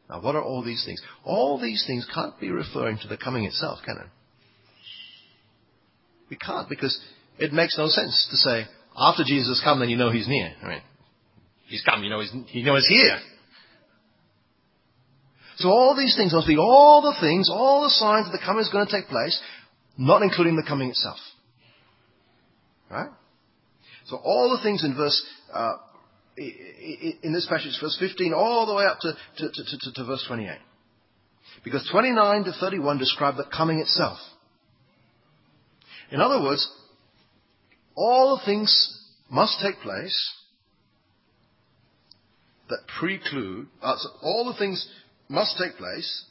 Now, 0.10 0.21
what 0.21 0.36
are 0.36 0.43
all 0.43 0.63
these 0.63 0.83
things? 0.86 1.01
All 1.25 1.60
these 1.60 1.83
things 1.86 2.07
can't 2.13 2.39
be 2.39 2.49
referring 2.49 2.97
to 2.99 3.07
the 3.07 3.17
coming 3.17 3.43
itself, 3.43 3.79
can 3.86 3.97
it? 3.97 4.07
We 6.29 6.38
can't 6.38 6.69
because 6.69 6.97
it 7.38 7.51
makes 7.51 7.77
no 7.77 7.88
sense 7.88 8.27
to 8.31 8.38
say, 8.38 8.65
after 8.97 9.23
Jesus 9.23 9.60
has 9.60 9.62
come, 9.63 9.79
then 9.79 9.89
you 9.89 9.97
know 9.97 10.12
he's 10.12 10.27
near. 10.27 10.53
I 10.62 10.67
mean, 10.67 10.81
he's 11.67 11.83
come, 11.83 12.03
you 12.03 12.10
know 12.10 12.19
he's, 12.19 12.33
you 12.51 12.63
know 12.63 12.75
he's 12.75 12.88
here. 12.88 13.19
So 15.57 15.69
all 15.69 15.95
these 15.95 16.15
things 16.15 16.33
must 16.33 16.47
be 16.47 16.57
all 16.57 17.01
the 17.01 17.15
things, 17.19 17.49
all 17.49 17.83
the 17.83 17.89
signs 17.89 18.25
that 18.25 18.31
the 18.31 18.43
coming 18.43 18.62
is 18.62 18.69
going 18.69 18.86
to 18.86 18.91
take 18.91 19.07
place, 19.07 19.39
not 19.97 20.21
including 20.21 20.55
the 20.55 20.63
coming 20.67 20.89
itself. 20.89 21.17
Right? 22.89 23.10
So 24.07 24.17
all 24.17 24.55
the 24.55 24.63
things 24.63 24.83
in 24.83 24.95
verse, 24.95 25.21
uh, 25.53 25.73
in 26.38 27.33
this 27.33 27.47
passage, 27.49 27.77
verse 27.81 27.97
15, 27.99 28.33
all 28.33 28.65
the 28.65 28.73
way 28.73 28.86
up 28.86 28.99
to, 29.01 29.13
to, 29.38 29.49
to, 29.49 29.91
to, 29.93 30.03
verse 30.05 30.23
28. 30.27 30.57
Because 31.63 31.88
29 31.91 32.43
to 32.45 32.51
31 32.60 32.99
describe 32.99 33.36
the 33.36 33.45
coming 33.45 33.79
itself. 33.79 34.17
In 36.12 36.21
other 36.21 36.41
words, 36.41 36.69
all 37.97 38.38
the 38.38 38.45
things 38.45 38.71
must 39.29 39.60
take 39.62 39.79
place 39.79 40.33
that 42.69 42.79
preclude, 42.99 43.67
uh, 43.81 43.95
so 43.97 44.10
all 44.21 44.45
the 44.45 44.57
things 44.57 44.88
must 45.27 45.57
take 45.57 45.75
place. 45.77 46.25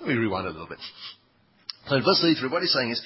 Let 0.00 0.10
me 0.10 0.14
rewind 0.14 0.46
a 0.46 0.50
little 0.50 0.68
bit. 0.68 0.78
So 1.88 1.96
in 1.96 2.04
verse 2.04 2.20
33, 2.20 2.48
what 2.48 2.62
he's 2.62 2.72
saying 2.72 2.90
is, 2.90 3.02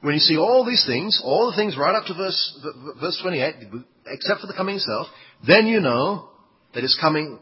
when 0.00 0.14
you 0.14 0.20
see 0.20 0.36
all 0.36 0.64
these 0.64 0.84
things, 0.86 1.20
all 1.24 1.50
the 1.50 1.56
things 1.56 1.76
right 1.76 1.94
up 1.94 2.04
to 2.06 2.14
verse, 2.14 2.66
verse 3.00 3.18
28, 3.22 3.54
except 4.06 4.40
for 4.40 4.46
the 4.46 4.52
coming 4.52 4.76
itself, 4.76 5.06
then 5.46 5.66
you 5.66 5.80
know 5.80 6.28
that 6.74 6.82
his 6.82 6.96
coming 7.00 7.38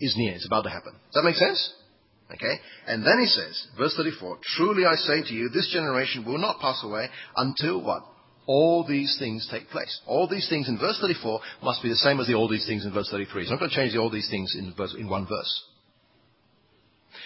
is 0.00 0.14
near. 0.16 0.34
It's 0.34 0.46
about 0.46 0.62
to 0.62 0.70
happen. 0.70 0.92
Does 0.92 1.14
that 1.14 1.24
make 1.24 1.36
sense? 1.36 1.74
Okay? 2.32 2.54
And 2.86 3.04
then 3.04 3.18
he 3.20 3.26
says, 3.26 3.66
verse 3.76 3.94
34, 3.96 4.38
Truly 4.56 4.86
I 4.86 4.94
say 4.94 5.22
to 5.22 5.34
you, 5.34 5.48
this 5.48 5.70
generation 5.72 6.24
will 6.24 6.38
not 6.38 6.60
pass 6.60 6.82
away 6.82 7.08
until 7.36 7.82
what? 7.82 8.02
All 8.46 8.84
these 8.86 9.16
things 9.18 9.48
take 9.50 9.70
place. 9.70 10.00
All 10.06 10.28
these 10.28 10.48
things 10.48 10.68
in 10.68 10.78
verse 10.78 10.98
34 11.00 11.40
must 11.62 11.82
be 11.82 11.88
the 11.88 11.96
same 11.96 12.20
as 12.20 12.26
the 12.26 12.34
all 12.34 12.48
these 12.48 12.66
things 12.66 12.84
in 12.84 12.92
verse 12.92 13.08
33. 13.10 13.42
It's 13.42 13.50
not 13.50 13.58
going 13.58 13.70
to 13.70 13.76
change 13.76 13.92
the 13.92 14.00
all 14.00 14.10
these 14.10 14.28
things 14.28 14.54
in, 14.58 14.74
verse, 14.76 14.94
in 14.98 15.08
one 15.08 15.26
verse. 15.26 15.64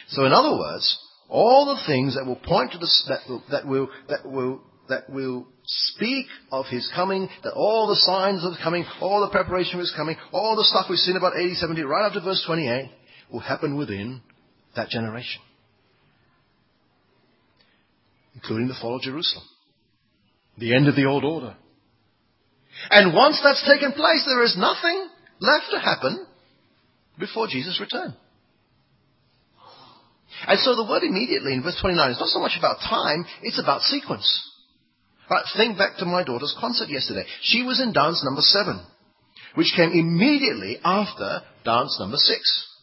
So 0.08 0.24
in 0.24 0.32
other 0.32 0.56
words, 0.56 0.98
all 1.28 1.74
the 1.74 1.82
things 1.86 2.14
that 2.14 2.24
will 2.24 2.36
point 2.36 2.72
to 2.72 2.78
the, 2.78 2.88
that 3.08 3.28
will, 3.28 3.42
that 3.50 3.66
will, 3.66 3.90
that 4.08 4.26
will, 4.26 4.60
that 4.88 5.10
will 5.10 5.46
speak 5.64 6.26
of 6.50 6.66
his 6.66 6.90
coming, 6.94 7.28
that 7.42 7.52
all 7.52 7.88
the 7.88 7.96
signs 7.96 8.44
of 8.44 8.52
his 8.52 8.62
coming, 8.62 8.84
all 9.00 9.20
the 9.20 9.30
preparation 9.30 9.74
of 9.74 9.80
his 9.80 9.94
coming, 9.96 10.16
all 10.32 10.56
the 10.56 10.64
stuff 10.64 10.86
we've 10.88 10.98
seen 10.98 11.16
about 11.16 11.36
AD 11.36 11.56
70 11.56 11.82
right 11.82 12.06
up 12.06 12.12
to 12.12 12.20
verse 12.20 12.42
28 12.46 12.90
will 13.30 13.40
happen 13.40 13.76
within 13.76 14.22
that 14.78 14.88
generation. 14.88 15.42
Including 18.34 18.68
the 18.68 18.78
fall 18.80 18.96
of 18.96 19.02
Jerusalem. 19.02 19.44
The 20.56 20.74
end 20.74 20.88
of 20.88 20.96
the 20.96 21.04
old 21.04 21.24
order. 21.24 21.56
And 22.90 23.14
once 23.14 23.40
that's 23.42 23.66
taken 23.66 23.92
place, 23.92 24.24
there 24.26 24.42
is 24.42 24.56
nothing 24.56 25.08
left 25.40 25.66
to 25.72 25.78
happen 25.78 26.26
before 27.18 27.48
Jesus' 27.48 27.80
return. 27.80 28.14
And 30.46 30.58
so 30.60 30.76
the 30.76 30.86
word 30.88 31.02
immediately 31.02 31.52
in 31.52 31.62
verse 31.62 31.78
29 31.80 32.12
is 32.12 32.20
not 32.20 32.28
so 32.28 32.38
much 32.38 32.56
about 32.56 32.78
time, 32.78 33.26
it's 33.42 33.60
about 33.60 33.82
sequence. 33.82 34.26
Right, 35.28 35.44
think 35.56 35.76
back 35.76 35.98
to 35.98 36.06
my 36.06 36.22
daughter's 36.24 36.56
concert 36.58 36.88
yesterday. 36.88 37.24
She 37.42 37.62
was 37.62 37.80
in 37.80 37.92
dance 37.92 38.24
number 38.24 38.40
seven, 38.40 38.80
which 39.56 39.74
came 39.76 39.90
immediately 39.90 40.78
after 40.84 41.42
dance 41.64 41.96
number 41.98 42.16
six. 42.16 42.77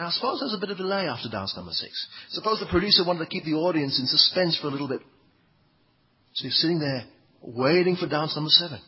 Now, 0.00 0.08
suppose 0.08 0.40
there's 0.40 0.54
a 0.54 0.58
bit 0.58 0.70
of 0.70 0.78
delay 0.78 1.06
after 1.06 1.28
dance 1.28 1.52
number 1.54 1.72
six. 1.72 1.92
Suppose 2.30 2.58
the 2.58 2.64
producer 2.70 3.04
wanted 3.06 3.18
to 3.18 3.26
keep 3.26 3.44
the 3.44 3.52
audience 3.52 4.00
in 4.00 4.06
suspense 4.06 4.56
for 4.58 4.68
a 4.68 4.70
little 4.70 4.88
bit. 4.88 5.02
So 6.32 6.44
you're 6.44 6.52
sitting 6.52 6.78
there 6.78 7.04
waiting 7.42 7.96
for 7.96 8.08
dance 8.08 8.34
number 8.34 8.48
seven. 8.48 8.80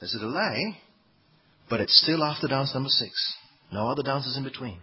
There's 0.00 0.16
a 0.16 0.18
delay, 0.18 0.78
but 1.70 1.80
it's 1.80 1.96
still 2.02 2.24
after 2.24 2.48
dance 2.48 2.74
number 2.74 2.88
six. 2.88 3.12
No 3.72 3.88
other 3.88 4.02
dances 4.02 4.36
in 4.36 4.42
between. 4.42 4.80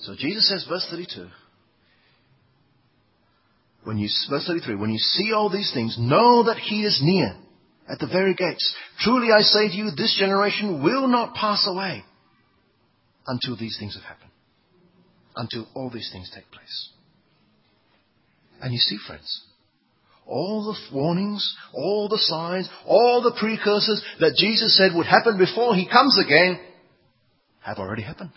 So 0.00 0.16
Jesus 0.18 0.48
says, 0.48 0.66
verse 0.68 0.84
32, 0.90 1.28
when 3.84 3.98
you, 3.98 4.08
verse 4.28 4.48
33, 4.48 4.74
when 4.74 4.90
you 4.90 4.98
see 4.98 5.32
all 5.32 5.48
these 5.48 5.70
things, 5.72 5.94
know 5.96 6.42
that 6.42 6.58
he 6.58 6.82
is 6.82 6.98
near 7.00 7.36
at 7.88 8.00
the 8.00 8.08
very 8.08 8.34
gates. 8.34 8.74
Truly 8.98 9.30
I 9.30 9.42
say 9.42 9.68
to 9.68 9.74
you, 9.74 9.90
this 9.92 10.16
generation 10.18 10.82
will 10.82 11.06
not 11.06 11.36
pass 11.36 11.64
away 11.68 12.02
until 13.26 13.56
these 13.56 13.76
things 13.78 13.94
have 13.94 14.04
happened. 14.04 14.30
Until 15.34 15.66
all 15.74 15.90
these 15.90 16.10
things 16.12 16.30
take 16.34 16.50
place. 16.50 16.90
And 18.60 18.72
you 18.72 18.78
see, 18.78 18.96
friends, 19.06 19.42
all 20.26 20.64
the 20.64 20.96
warnings, 20.96 21.56
all 21.72 22.08
the 22.08 22.18
signs, 22.18 22.68
all 22.86 23.22
the 23.22 23.36
precursors 23.38 24.02
that 24.20 24.34
Jesus 24.36 24.76
said 24.76 24.96
would 24.96 25.06
happen 25.06 25.38
before 25.38 25.74
he 25.74 25.88
comes 25.88 26.18
again 26.18 26.58
have 27.60 27.78
already 27.78 28.02
happened. 28.02 28.30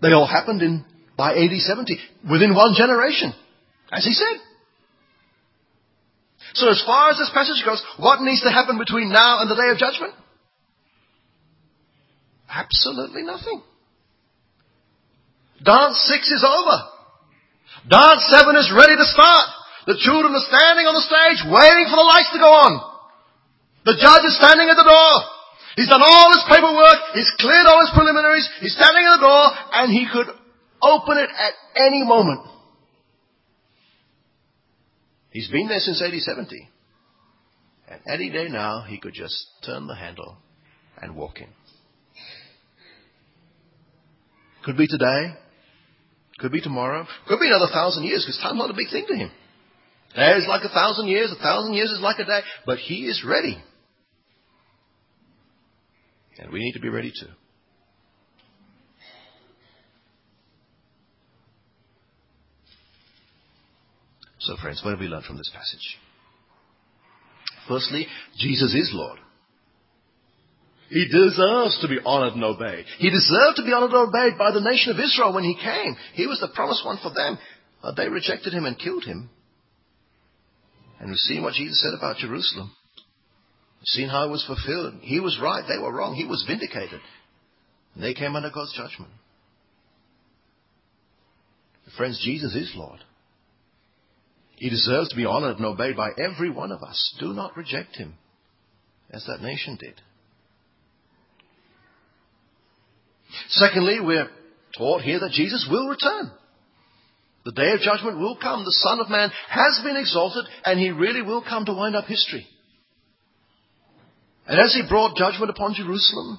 They 0.00 0.12
all 0.12 0.26
happened 0.26 0.62
in 0.62 0.84
by 1.16 1.34
AD 1.34 1.52
70, 1.52 1.98
within 2.30 2.54
one 2.54 2.74
generation, 2.76 3.32
as 3.92 4.04
he 4.04 4.12
said. 4.12 4.40
So 6.54 6.68
as 6.68 6.82
far 6.84 7.10
as 7.10 7.18
this 7.18 7.30
passage 7.32 7.62
goes, 7.64 7.82
what 7.98 8.20
needs 8.22 8.42
to 8.42 8.50
happen 8.50 8.78
between 8.78 9.12
now 9.12 9.40
and 9.40 9.50
the 9.50 9.54
day 9.54 9.70
of 9.70 9.78
judgment? 9.78 10.14
Absolutely 12.52 13.22
nothing. 13.22 13.62
Dance 15.64 15.96
six 16.04 16.28
is 16.28 16.44
over. 16.44 16.76
Dance 17.88 18.22
seven 18.28 18.56
is 18.60 18.68
ready 18.76 18.92
to 18.92 19.06
start. 19.08 19.48
The 19.86 19.98
children 19.98 20.36
are 20.36 20.46
standing 20.46 20.86
on 20.86 20.94
the 20.94 21.06
stage 21.08 21.40
waiting 21.48 21.88
for 21.88 21.96
the 21.96 22.06
lights 22.06 22.30
to 22.36 22.38
go 22.38 22.52
on. 22.52 22.72
The 23.88 23.96
judge 23.98 24.24
is 24.28 24.36
standing 24.36 24.68
at 24.68 24.76
the 24.76 24.86
door. 24.86 25.14
He's 25.74 25.88
done 25.88 26.04
all 26.04 26.28
his 26.30 26.44
paperwork. 26.46 27.16
He's 27.16 27.32
cleared 27.40 27.66
all 27.66 27.80
his 27.80 27.90
preliminaries. 27.96 28.46
He's 28.60 28.76
standing 28.76 29.02
at 29.02 29.16
the 29.16 29.24
door 29.26 29.44
and 29.72 29.90
he 29.90 30.06
could 30.06 30.28
open 30.82 31.18
it 31.18 31.30
at 31.32 31.54
any 31.74 32.04
moment. 32.04 32.46
He's 35.30 35.48
been 35.48 35.68
there 35.68 35.80
since 35.80 36.02
AD 36.02 36.12
70. 36.12 36.68
And 37.88 38.00
any 38.06 38.30
day 38.30 38.48
now, 38.48 38.84
he 38.86 38.98
could 38.98 39.14
just 39.14 39.46
turn 39.64 39.86
the 39.86 39.96
handle 39.96 40.36
and 41.00 41.16
walk 41.16 41.40
in. 41.40 41.48
Could 44.64 44.76
be 44.76 44.86
today. 44.86 45.34
Could 46.38 46.52
be 46.52 46.60
tomorrow. 46.60 47.06
Could 47.28 47.40
be 47.40 47.48
another 47.48 47.70
thousand 47.72 48.04
years 48.04 48.24
because 48.24 48.40
time's 48.42 48.58
not 48.58 48.70
a 48.70 48.74
big 48.74 48.90
thing 48.90 49.06
to 49.08 49.14
him. 49.14 49.30
Day 50.14 50.32
is 50.32 50.46
like 50.48 50.64
a 50.64 50.68
thousand 50.68 51.08
years. 51.08 51.32
A 51.32 51.42
thousand 51.42 51.74
years 51.74 51.90
is 51.90 52.00
like 52.00 52.18
a 52.18 52.24
day. 52.24 52.40
But 52.66 52.78
he 52.78 53.06
is 53.06 53.24
ready. 53.26 53.62
And 56.38 56.52
we 56.52 56.60
need 56.60 56.72
to 56.72 56.80
be 56.80 56.88
ready 56.88 57.10
too. 57.10 57.28
So 64.40 64.56
friends, 64.60 64.80
what 64.84 64.90
have 64.90 65.00
we 65.00 65.06
learned 65.06 65.24
from 65.24 65.36
this 65.36 65.50
passage? 65.54 65.98
Firstly, 67.68 68.08
Jesus 68.38 68.74
is 68.74 68.90
Lord. 68.92 69.20
He 70.92 71.08
deserves 71.08 71.80
to 71.80 71.88
be 71.88 72.00
honored 72.04 72.34
and 72.34 72.44
obeyed. 72.44 72.84
He 72.98 73.08
deserved 73.08 73.56
to 73.56 73.64
be 73.64 73.72
honored 73.72 73.92
and 73.92 74.08
obeyed 74.08 74.36
by 74.36 74.52
the 74.52 74.60
nation 74.60 74.92
of 74.92 75.00
Israel 75.00 75.32
when 75.32 75.44
he 75.44 75.56
came. 75.56 75.96
He 76.12 76.26
was 76.26 76.38
the 76.38 76.52
promised 76.54 76.84
one 76.84 76.98
for 77.02 77.08
them. 77.14 77.38
But 77.80 77.96
they 77.96 78.10
rejected 78.10 78.52
him 78.52 78.66
and 78.66 78.78
killed 78.78 79.04
him. 79.04 79.30
And 81.00 81.08
we've 81.08 81.16
seen 81.16 81.42
what 81.42 81.54
Jesus 81.54 81.80
said 81.80 81.94
about 81.96 82.18
Jerusalem. 82.18 82.70
We've 83.80 83.86
seen 83.86 84.08
how 84.10 84.26
it 84.26 84.30
was 84.30 84.44
fulfilled. 84.44 85.00
He 85.00 85.18
was 85.18 85.40
right. 85.42 85.64
They 85.66 85.82
were 85.82 85.92
wrong. 85.92 86.14
He 86.14 86.26
was 86.26 86.44
vindicated. 86.46 87.00
And 87.94 88.04
they 88.04 88.12
came 88.12 88.36
under 88.36 88.50
God's 88.50 88.76
judgment. 88.76 89.12
Friends, 91.96 92.20
Jesus 92.22 92.54
is 92.54 92.72
Lord. 92.76 93.00
He 94.56 94.68
deserves 94.68 95.08
to 95.08 95.16
be 95.16 95.24
honored 95.24 95.56
and 95.56 95.64
obeyed 95.64 95.96
by 95.96 96.10
every 96.18 96.50
one 96.50 96.70
of 96.70 96.82
us. 96.82 97.14
Do 97.18 97.32
not 97.32 97.56
reject 97.56 97.96
him, 97.96 98.14
as 99.10 99.24
that 99.26 99.42
nation 99.42 99.76
did. 99.80 99.94
Secondly, 103.48 103.98
we're 104.00 104.28
taught 104.76 105.02
here 105.02 105.20
that 105.20 105.32
Jesus 105.32 105.66
will 105.70 105.88
return. 105.88 106.30
The 107.44 107.52
day 107.52 107.72
of 107.72 107.80
judgment 107.80 108.18
will 108.18 108.36
come. 108.40 108.64
The 108.64 108.78
Son 108.82 109.00
of 109.00 109.10
Man 109.10 109.30
has 109.48 109.80
been 109.84 109.96
exalted, 109.96 110.44
and 110.64 110.78
he 110.78 110.90
really 110.90 111.22
will 111.22 111.42
come 111.42 111.64
to 111.64 111.72
wind 111.72 111.96
up 111.96 112.04
history. 112.04 112.46
And 114.46 114.60
as 114.60 114.74
he 114.74 114.88
brought 114.88 115.16
judgment 115.16 115.50
upon 115.50 115.74
Jerusalem, 115.74 116.38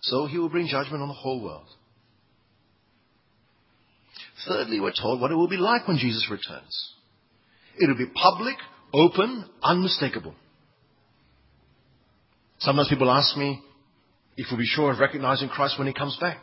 so 0.00 0.26
he 0.26 0.38
will 0.38 0.48
bring 0.48 0.66
judgment 0.66 1.02
on 1.02 1.08
the 1.08 1.14
whole 1.14 1.42
world. 1.42 1.66
Thirdly, 4.46 4.80
we're 4.80 4.92
told 4.92 5.20
what 5.20 5.30
it 5.30 5.36
will 5.36 5.48
be 5.48 5.56
like 5.56 5.88
when 5.88 5.96
Jesus 5.96 6.28
returns. 6.30 6.92
It 7.78 7.88
will 7.88 7.96
be 7.96 8.12
public, 8.14 8.56
open, 8.92 9.48
unmistakable. 9.62 10.34
Sometimes 12.58 12.88
people 12.88 13.10
ask 13.10 13.36
me 13.36 13.62
if 14.36 14.46
we'll 14.50 14.58
be 14.58 14.66
sure 14.66 14.92
of 14.92 14.98
recognizing 14.98 15.48
Christ 15.48 15.78
when 15.78 15.86
he 15.86 15.94
comes 15.94 16.16
back. 16.20 16.38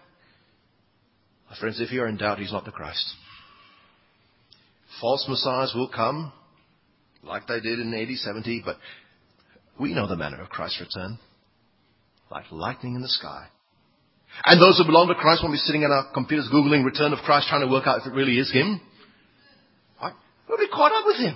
My 1.49 1.58
friends, 1.58 1.82
if 1.82 1.91
you 1.91 2.01
are 2.01 2.08
in 2.08 2.17
doubt, 2.17 2.39
he's 2.39 2.51
not 2.51 2.65
the 2.65 2.71
Christ. 2.71 3.06
False 5.01 5.25
messiahs 5.27 5.73
will 5.75 5.89
come, 5.89 6.32
like 7.23 7.47
they 7.47 7.60
did 7.60 7.80
in 7.80 7.93
AD 7.93 8.15
70, 8.17 8.62
but 8.65 8.77
we 9.80 9.93
know 9.93 10.08
the 10.08 10.15
manner 10.15 10.41
of 10.41 10.49
Christ's 10.49 10.82
return. 10.82 11.19
Like 12.30 12.45
lightning 12.51 12.95
in 12.95 13.01
the 13.01 13.10
sky. 13.10 13.47
And 14.45 14.62
those 14.62 14.77
who 14.77 14.86
belong 14.86 15.10
to 15.10 15.15
Christ 15.15 15.43
won't 15.43 15.54
be 15.54 15.58
sitting 15.58 15.84
at 15.84 15.91
our 15.91 16.12
computers 16.13 16.49
Googling 16.54 16.86
return 16.86 17.12
of 17.12 17.19
Christ 17.19 17.47
trying 17.49 17.62
to 17.62 17.71
work 17.71 17.86
out 17.86 17.99
if 17.99 18.08
it 18.08 18.15
really 18.15 18.38
is 18.39 18.51
Him. 18.51 18.80
Right? 20.01 20.13
We'll 20.47 20.58
be 20.58 20.69
caught 20.69 20.93
up 20.93 21.06
with 21.06 21.17
Him. 21.17 21.36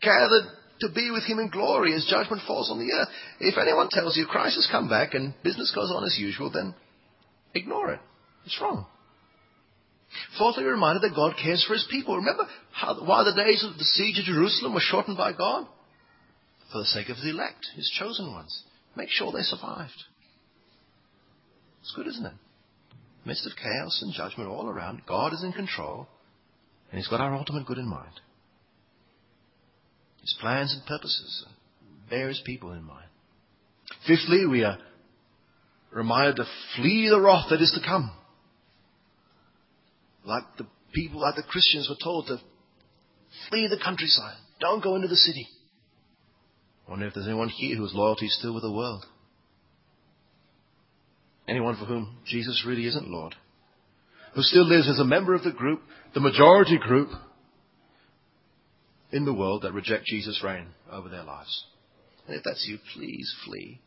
Gathered 0.00 0.44
to 0.80 0.88
be 0.94 1.10
with 1.10 1.24
Him 1.24 1.38
in 1.38 1.48
glory 1.48 1.94
as 1.94 2.06
judgment 2.08 2.42
falls 2.46 2.70
on 2.70 2.78
the 2.78 2.92
earth. 2.92 3.08
If 3.40 3.58
anyone 3.58 3.88
tells 3.90 4.16
you 4.16 4.26
Christ 4.26 4.56
has 4.56 4.68
come 4.70 4.88
back 4.88 5.14
and 5.14 5.34
business 5.42 5.72
goes 5.74 5.92
on 5.94 6.04
as 6.04 6.18
usual, 6.18 6.50
then 6.50 6.74
ignore 7.54 7.92
it. 7.92 8.00
It's 8.44 8.60
wrong. 8.60 8.86
Fourthly, 10.38 10.64
reminded 10.64 11.02
that 11.02 11.16
God 11.16 11.34
cares 11.42 11.64
for 11.66 11.74
His 11.74 11.86
people. 11.90 12.16
Remember 12.16 12.44
how, 12.72 13.04
why 13.04 13.24
the 13.24 13.34
days 13.34 13.64
of 13.64 13.78
the 13.78 13.84
siege 13.84 14.18
of 14.18 14.24
Jerusalem 14.24 14.74
were 14.74 14.80
shortened 14.80 15.16
by 15.16 15.32
God? 15.32 15.66
For 16.72 16.78
the 16.78 16.84
sake 16.84 17.08
of 17.08 17.16
His 17.16 17.26
elect, 17.26 17.66
His 17.74 17.90
chosen 17.98 18.32
ones. 18.32 18.62
Make 18.96 19.08
sure 19.10 19.32
they 19.32 19.42
survived. 19.42 20.04
It's 21.80 21.92
good, 21.96 22.06
isn't 22.06 22.26
it? 22.26 22.34
midst 23.26 23.46
of 23.46 23.52
chaos 23.56 24.00
and 24.02 24.12
judgment 24.12 24.50
all 24.50 24.68
around, 24.68 25.02
God 25.06 25.32
is 25.32 25.42
in 25.42 25.52
control, 25.52 26.06
and 26.90 26.98
He's 26.98 27.08
got 27.08 27.20
our 27.20 27.34
ultimate 27.34 27.66
good 27.66 27.78
in 27.78 27.88
mind. 27.88 28.20
His 30.24 30.34
plans 30.40 30.72
and 30.72 30.86
purposes 30.86 31.44
bear 32.08 32.28
His 32.28 32.40
people 32.46 32.72
in 32.72 32.82
mind. 32.82 33.04
Fifthly, 34.06 34.46
we 34.46 34.64
are 34.64 34.78
reminded 35.92 36.36
to 36.36 36.46
flee 36.76 37.10
the 37.10 37.20
wrath 37.20 37.48
that 37.50 37.60
is 37.60 37.78
to 37.78 37.86
come. 37.86 38.10
Like 40.24 40.44
the 40.56 40.66
people, 40.94 41.20
like 41.20 41.36
the 41.36 41.42
Christians 41.42 41.90
were 41.90 42.02
told 42.02 42.26
to 42.28 42.38
flee 43.50 43.68
the 43.68 43.78
countryside. 43.84 44.38
Don't 44.60 44.82
go 44.82 44.96
into 44.96 45.08
the 45.08 45.16
city. 45.16 45.46
I 46.86 46.92
wonder 46.92 47.06
if 47.06 47.12
there's 47.12 47.26
anyone 47.26 47.50
here 47.50 47.76
whose 47.76 47.92
loyalty 47.92 48.24
is 48.24 48.38
still 48.38 48.54
with 48.54 48.62
the 48.62 48.72
world. 48.72 49.04
Anyone 51.46 51.76
for 51.76 51.84
whom 51.84 52.16
Jesus 52.24 52.64
really 52.66 52.86
isn't 52.86 53.08
Lord. 53.08 53.34
Who 54.34 54.40
still 54.40 54.66
lives 54.66 54.88
as 54.88 54.98
a 54.98 55.04
member 55.04 55.34
of 55.34 55.44
the 55.44 55.52
group, 55.52 55.82
the 56.14 56.20
majority 56.20 56.78
group 56.78 57.10
in 59.14 59.24
the 59.24 59.32
world 59.32 59.62
that 59.62 59.72
reject 59.72 60.06
Jesus' 60.06 60.42
reign 60.42 60.66
over 60.90 61.08
their 61.08 61.22
lives. 61.22 61.64
And 62.26 62.36
if 62.36 62.42
that's 62.42 62.66
you, 62.68 62.78
please 62.94 63.32
flee. 63.46 63.80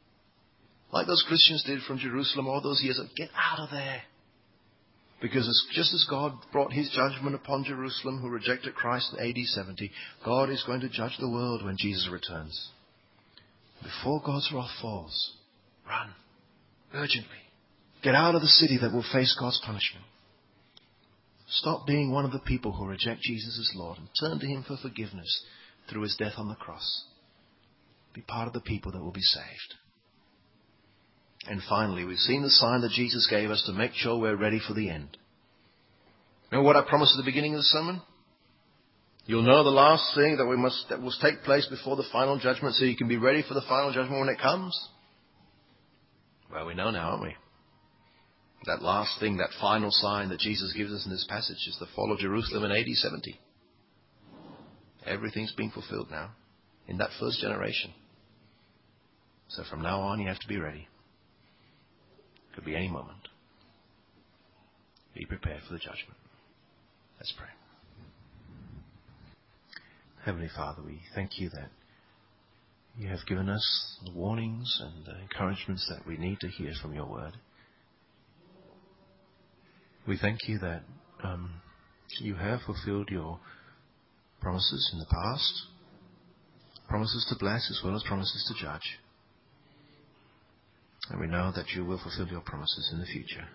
Like 0.92 1.06
those 1.06 1.24
Christians 1.28 1.64
did 1.66 1.82
from 1.82 2.00
Jerusalem 2.00 2.48
all 2.48 2.62
those 2.62 2.82
years 2.82 3.00
get 3.18 3.30
out 3.36 3.60
of 3.60 3.70
there. 3.70 4.04
Because 5.22 5.46
just 5.74 5.94
as 5.94 6.08
God 6.10 6.34
brought 6.54 6.72
his 6.72 6.90
judgment 6.92 7.36
upon 7.36 7.66
Jerusalem 7.66 8.22
who 8.22 8.30
rejected 8.30 8.74
Christ 8.76 9.14
in 9.18 9.28
AD 9.28 9.38
70, 9.46 9.92
God 10.24 10.50
is 10.50 10.64
going 10.66 10.80
to 10.82 10.90
judge 10.90 11.18
the 11.20 11.30
world 11.30 11.66
when 11.66 11.76
Jesus 11.78 12.08
returns. 12.10 12.70
Before 13.84 14.22
God's 14.26 14.50
wrath 14.54 14.70
falls, 14.82 15.34
run 15.88 16.12
urgently. 16.94 17.38
Get 18.02 18.16
out 18.16 18.36
of 18.36 18.42
the 18.42 18.48
city 18.48 18.78
that 18.80 18.94
will 18.94 19.06
face 19.12 19.36
God's 19.38 19.60
punishment. 19.66 20.06
Stop 21.50 21.88
being 21.88 22.12
one 22.12 22.26
of 22.26 22.32
the 22.32 22.40
people 22.40 22.74
who 22.74 22.86
reject 22.86 23.22
Jesus 23.22 23.58
as 23.60 23.78
Lord 23.78 23.98
and 23.98 24.10
turn 24.20 24.40
to 24.40 24.46
Him 24.46 24.64
for 24.68 24.78
forgiveness 24.78 25.44
through 25.90 26.02
His 26.02 26.16
death 26.18 26.34
on 26.38 26.50
the 26.50 26.56
cross. 26.56 27.06
Be 28.14 28.22
part 28.22 28.48
of 28.48 28.54
the 28.54 28.60
people 28.60 28.92
that 28.92 29.02
will 29.02 29.12
be 29.12 29.22
saved. 29.22 29.76
And 31.50 31.62
finally, 31.70 32.04
we've 32.04 32.18
seen 32.18 32.42
the 32.42 32.50
sign 32.50 32.82
that 32.82 32.92
Jesus 32.92 33.28
gave 33.30 33.50
us 33.50 33.64
to 33.66 33.74
make 33.74 33.94
sure 33.94 34.20
we're 34.20 34.36
ready 34.36 34.60
for 34.66 34.74
the 34.74 34.90
end. 34.90 35.18
Remember 36.52 36.68
what 36.68 36.76
I 36.76 36.88
promised 36.88 37.14
at 37.18 37.24
the 37.24 37.30
beginning 37.30 37.54
of 37.54 37.60
the 37.60 37.64
sermon? 37.64 38.02
You'll 39.26 39.44
know 39.44 39.64
the 39.64 39.70
last 39.70 40.16
thing 40.16 40.38
that 40.38 40.46
we 40.46 40.56
must 40.56 40.86
that 40.90 41.02
must 41.02 41.22
take 41.22 41.44
place 41.44 41.66
before 41.68 41.98
the 41.98 42.06
final 42.12 42.40
judgment 42.40 42.76
so 42.76 42.86
you 42.86 42.96
can 42.96 43.10
be 43.10 43.18
ready 43.18 43.44
for 43.46 43.54
the 43.54 43.64
final 43.68 43.92
judgment 43.94 44.20
when 44.20 44.30
it 44.30 44.40
comes. 44.40 44.78
Well, 46.52 46.66
we 46.66 46.74
know 46.74 46.92
now, 46.92 47.10
aren't 47.10 47.24
we? 47.24 47.36
That 48.66 48.82
last 48.82 49.20
thing, 49.20 49.38
that 49.38 49.50
final 49.62 49.92
sign 49.92 50.30
that 50.30 50.40
Jesus 50.40 50.74
gives 50.76 50.92
us 50.92 51.06
in 51.06 51.12
this 51.12 51.26
passage 51.30 51.66
is 51.68 51.78
the 51.80 51.88
fall 51.96 52.12
of 52.12 52.20
Jerusalem 52.20 52.64
in 52.66 52.72
AD 52.72 52.88
70. 52.88 53.40
Everything's 55.06 55.54
being 55.54 55.72
fulfilled 55.72 56.12
now 56.12 56.32
in 56.88 56.98
that 56.98 57.12
first 57.20 57.40
generation. 57.40 57.94
So 59.50 59.64
from 59.70 59.82
now 59.82 60.02
on, 60.02 60.20
you 60.20 60.28
have 60.28 60.40
to 60.40 60.48
be 60.48 60.58
ready. 60.58 60.88
Could 62.56 62.66
be 62.66 62.76
any 62.76 62.90
moment. 62.90 63.30
Be 65.14 65.26
prepared 65.26 65.62
for 65.66 65.74
the 65.74 65.80
judgment. 65.80 66.18
Let's 67.20 67.34
pray. 67.38 67.48
Heavenly 70.26 70.50
Father, 70.56 70.82
we 70.86 71.00
thank 71.16 71.40
you 71.40 71.50
that 71.52 71.70
you 72.98 73.08
have 73.08 73.26
given 73.28 73.48
us 73.48 73.98
the 74.04 74.12
warnings 74.12 74.82
and 74.84 75.06
the 75.06 75.22
encouragements 75.22 75.88
that 75.90 76.06
we 76.06 76.18
need 76.18 76.40
to 76.42 76.48
hear 76.48 76.74
from 76.82 76.94
your 76.94 77.06
word. 77.06 77.34
We 80.08 80.18
thank 80.18 80.48
you 80.48 80.58
that 80.60 80.84
um, 81.22 81.52
you 82.22 82.36
have 82.36 82.62
fulfilled 82.62 83.10
your 83.10 83.40
promises 84.40 84.90
in 84.94 85.00
the 85.00 85.06
past, 85.06 85.64
promises 86.88 87.26
to 87.30 87.38
bless 87.38 87.70
as 87.70 87.82
well 87.84 87.94
as 87.94 88.04
promises 88.08 88.46
to 88.48 88.64
judge. 88.64 89.00
And 91.10 91.20
we 91.20 91.28
know 91.28 91.52
that 91.54 91.72
you 91.76 91.84
will 91.84 92.00
fulfill 92.02 92.28
your 92.28 92.42
promises 92.42 92.90
in 92.94 93.02
the 93.02 93.06
future. 93.06 93.48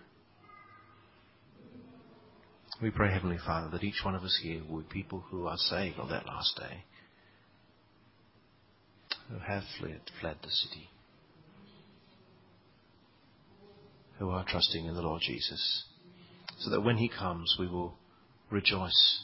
We 2.82 2.90
pray, 2.90 3.12
Heavenly 3.12 3.38
Father, 3.46 3.70
that 3.70 3.84
each 3.84 4.02
one 4.04 4.14
of 4.14 4.22
us 4.22 4.38
here 4.42 4.60
will 4.68 4.80
be 4.80 5.02
people 5.02 5.24
who 5.30 5.46
are 5.46 5.56
saved 5.56 5.98
on 5.98 6.10
that 6.10 6.26
last 6.26 6.54
day, 6.58 6.84
who 9.30 9.38
have 9.38 9.62
fled, 9.78 10.00
fled 10.20 10.36
the 10.42 10.50
city, 10.50 10.90
who 14.18 14.28
are 14.28 14.44
trusting 14.46 14.84
in 14.84 14.94
the 14.94 15.02
Lord 15.02 15.22
Jesus 15.22 15.84
so 16.62 16.70
that 16.70 16.80
when 16.80 16.96
he 16.96 17.08
comes, 17.08 17.56
we 17.58 17.66
will 17.66 17.94
rejoice 18.50 19.20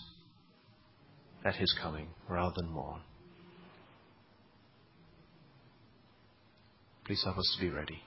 at 1.44 1.54
his 1.54 1.72
coming 1.80 2.08
rather 2.28 2.54
than 2.56 2.70
mourn. 2.70 3.00
Please 7.04 7.22
help 7.24 7.38
us 7.38 7.56
to 7.56 7.64
be 7.64 7.70
ready. 7.70 8.02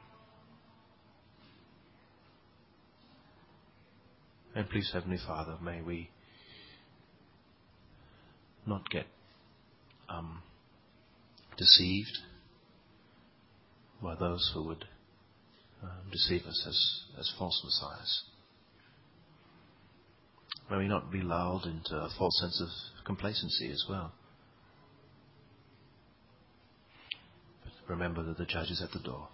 And 4.53 4.69
please, 4.69 4.89
Heavenly 4.91 5.19
Father, 5.25 5.57
may 5.63 5.81
we 5.81 6.09
not 8.67 8.89
get 8.89 9.05
um, 10.09 10.41
deceived 11.57 12.17
by 14.03 14.15
those 14.15 14.51
who 14.53 14.65
would 14.67 14.85
um, 15.81 16.11
deceive 16.11 16.41
us 16.45 16.65
as, 16.67 17.19
as 17.19 17.33
false 17.39 17.61
messiahs. 17.63 18.23
May 20.71 20.77
we 20.77 20.87
not 20.87 21.11
be 21.11 21.19
lulled 21.19 21.65
into 21.65 21.97
a 21.97 22.09
false 22.17 22.39
sense 22.39 22.61
of 22.61 22.69
complacency 23.05 23.69
as 23.69 23.83
well. 23.89 24.13
But 27.61 27.73
remember 27.89 28.23
that 28.23 28.37
the 28.37 28.45
judge 28.45 28.71
is 28.71 28.81
at 28.81 28.93
the 28.93 28.99
door. 28.99 29.27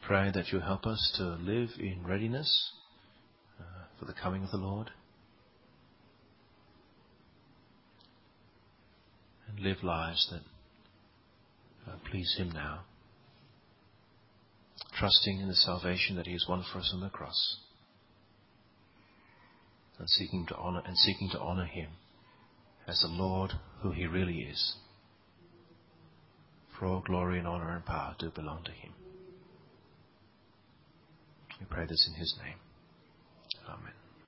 Pray 0.00 0.30
that 0.32 0.52
you 0.52 0.60
help 0.60 0.86
us 0.86 1.12
to 1.18 1.34
live 1.34 1.68
in 1.78 2.02
readiness 2.02 2.70
uh, 3.60 3.84
for 3.98 4.06
the 4.06 4.14
coming 4.14 4.42
of 4.42 4.50
the 4.50 4.56
Lord. 4.56 4.90
And 9.48 9.60
live 9.60 9.82
lives 9.82 10.32
that 10.32 11.92
uh, 11.92 11.96
please 12.10 12.34
Him 12.38 12.52
now 12.52 12.84
trusting 14.98 15.40
in 15.40 15.48
the 15.48 15.54
salvation 15.54 16.16
that 16.16 16.26
He 16.26 16.32
has 16.32 16.46
won 16.48 16.64
for 16.72 16.78
us 16.78 16.90
on 16.94 17.00
the 17.00 17.08
cross, 17.08 17.58
and 19.98 20.08
seeking 20.08 20.46
to 20.46 20.56
honor 20.56 20.82
and 20.84 20.96
seeking 20.96 21.30
to 21.30 21.40
honor 21.40 21.66
Him 21.66 21.90
as 22.86 23.00
the 23.00 23.08
Lord 23.08 23.52
who 23.80 23.92
He 23.92 24.06
really 24.06 24.40
is. 24.40 24.74
For 26.78 26.86
all 26.86 27.00
glory 27.00 27.38
and 27.38 27.46
honor 27.46 27.74
and 27.76 27.84
power 27.84 28.16
do 28.18 28.30
belong 28.30 28.64
to 28.64 28.72
Him. 28.72 28.92
We 31.60 31.66
pray 31.66 31.86
this 31.86 32.08
in 32.12 32.20
His 32.20 32.34
name. 32.42 32.56
Amen. 33.68 34.01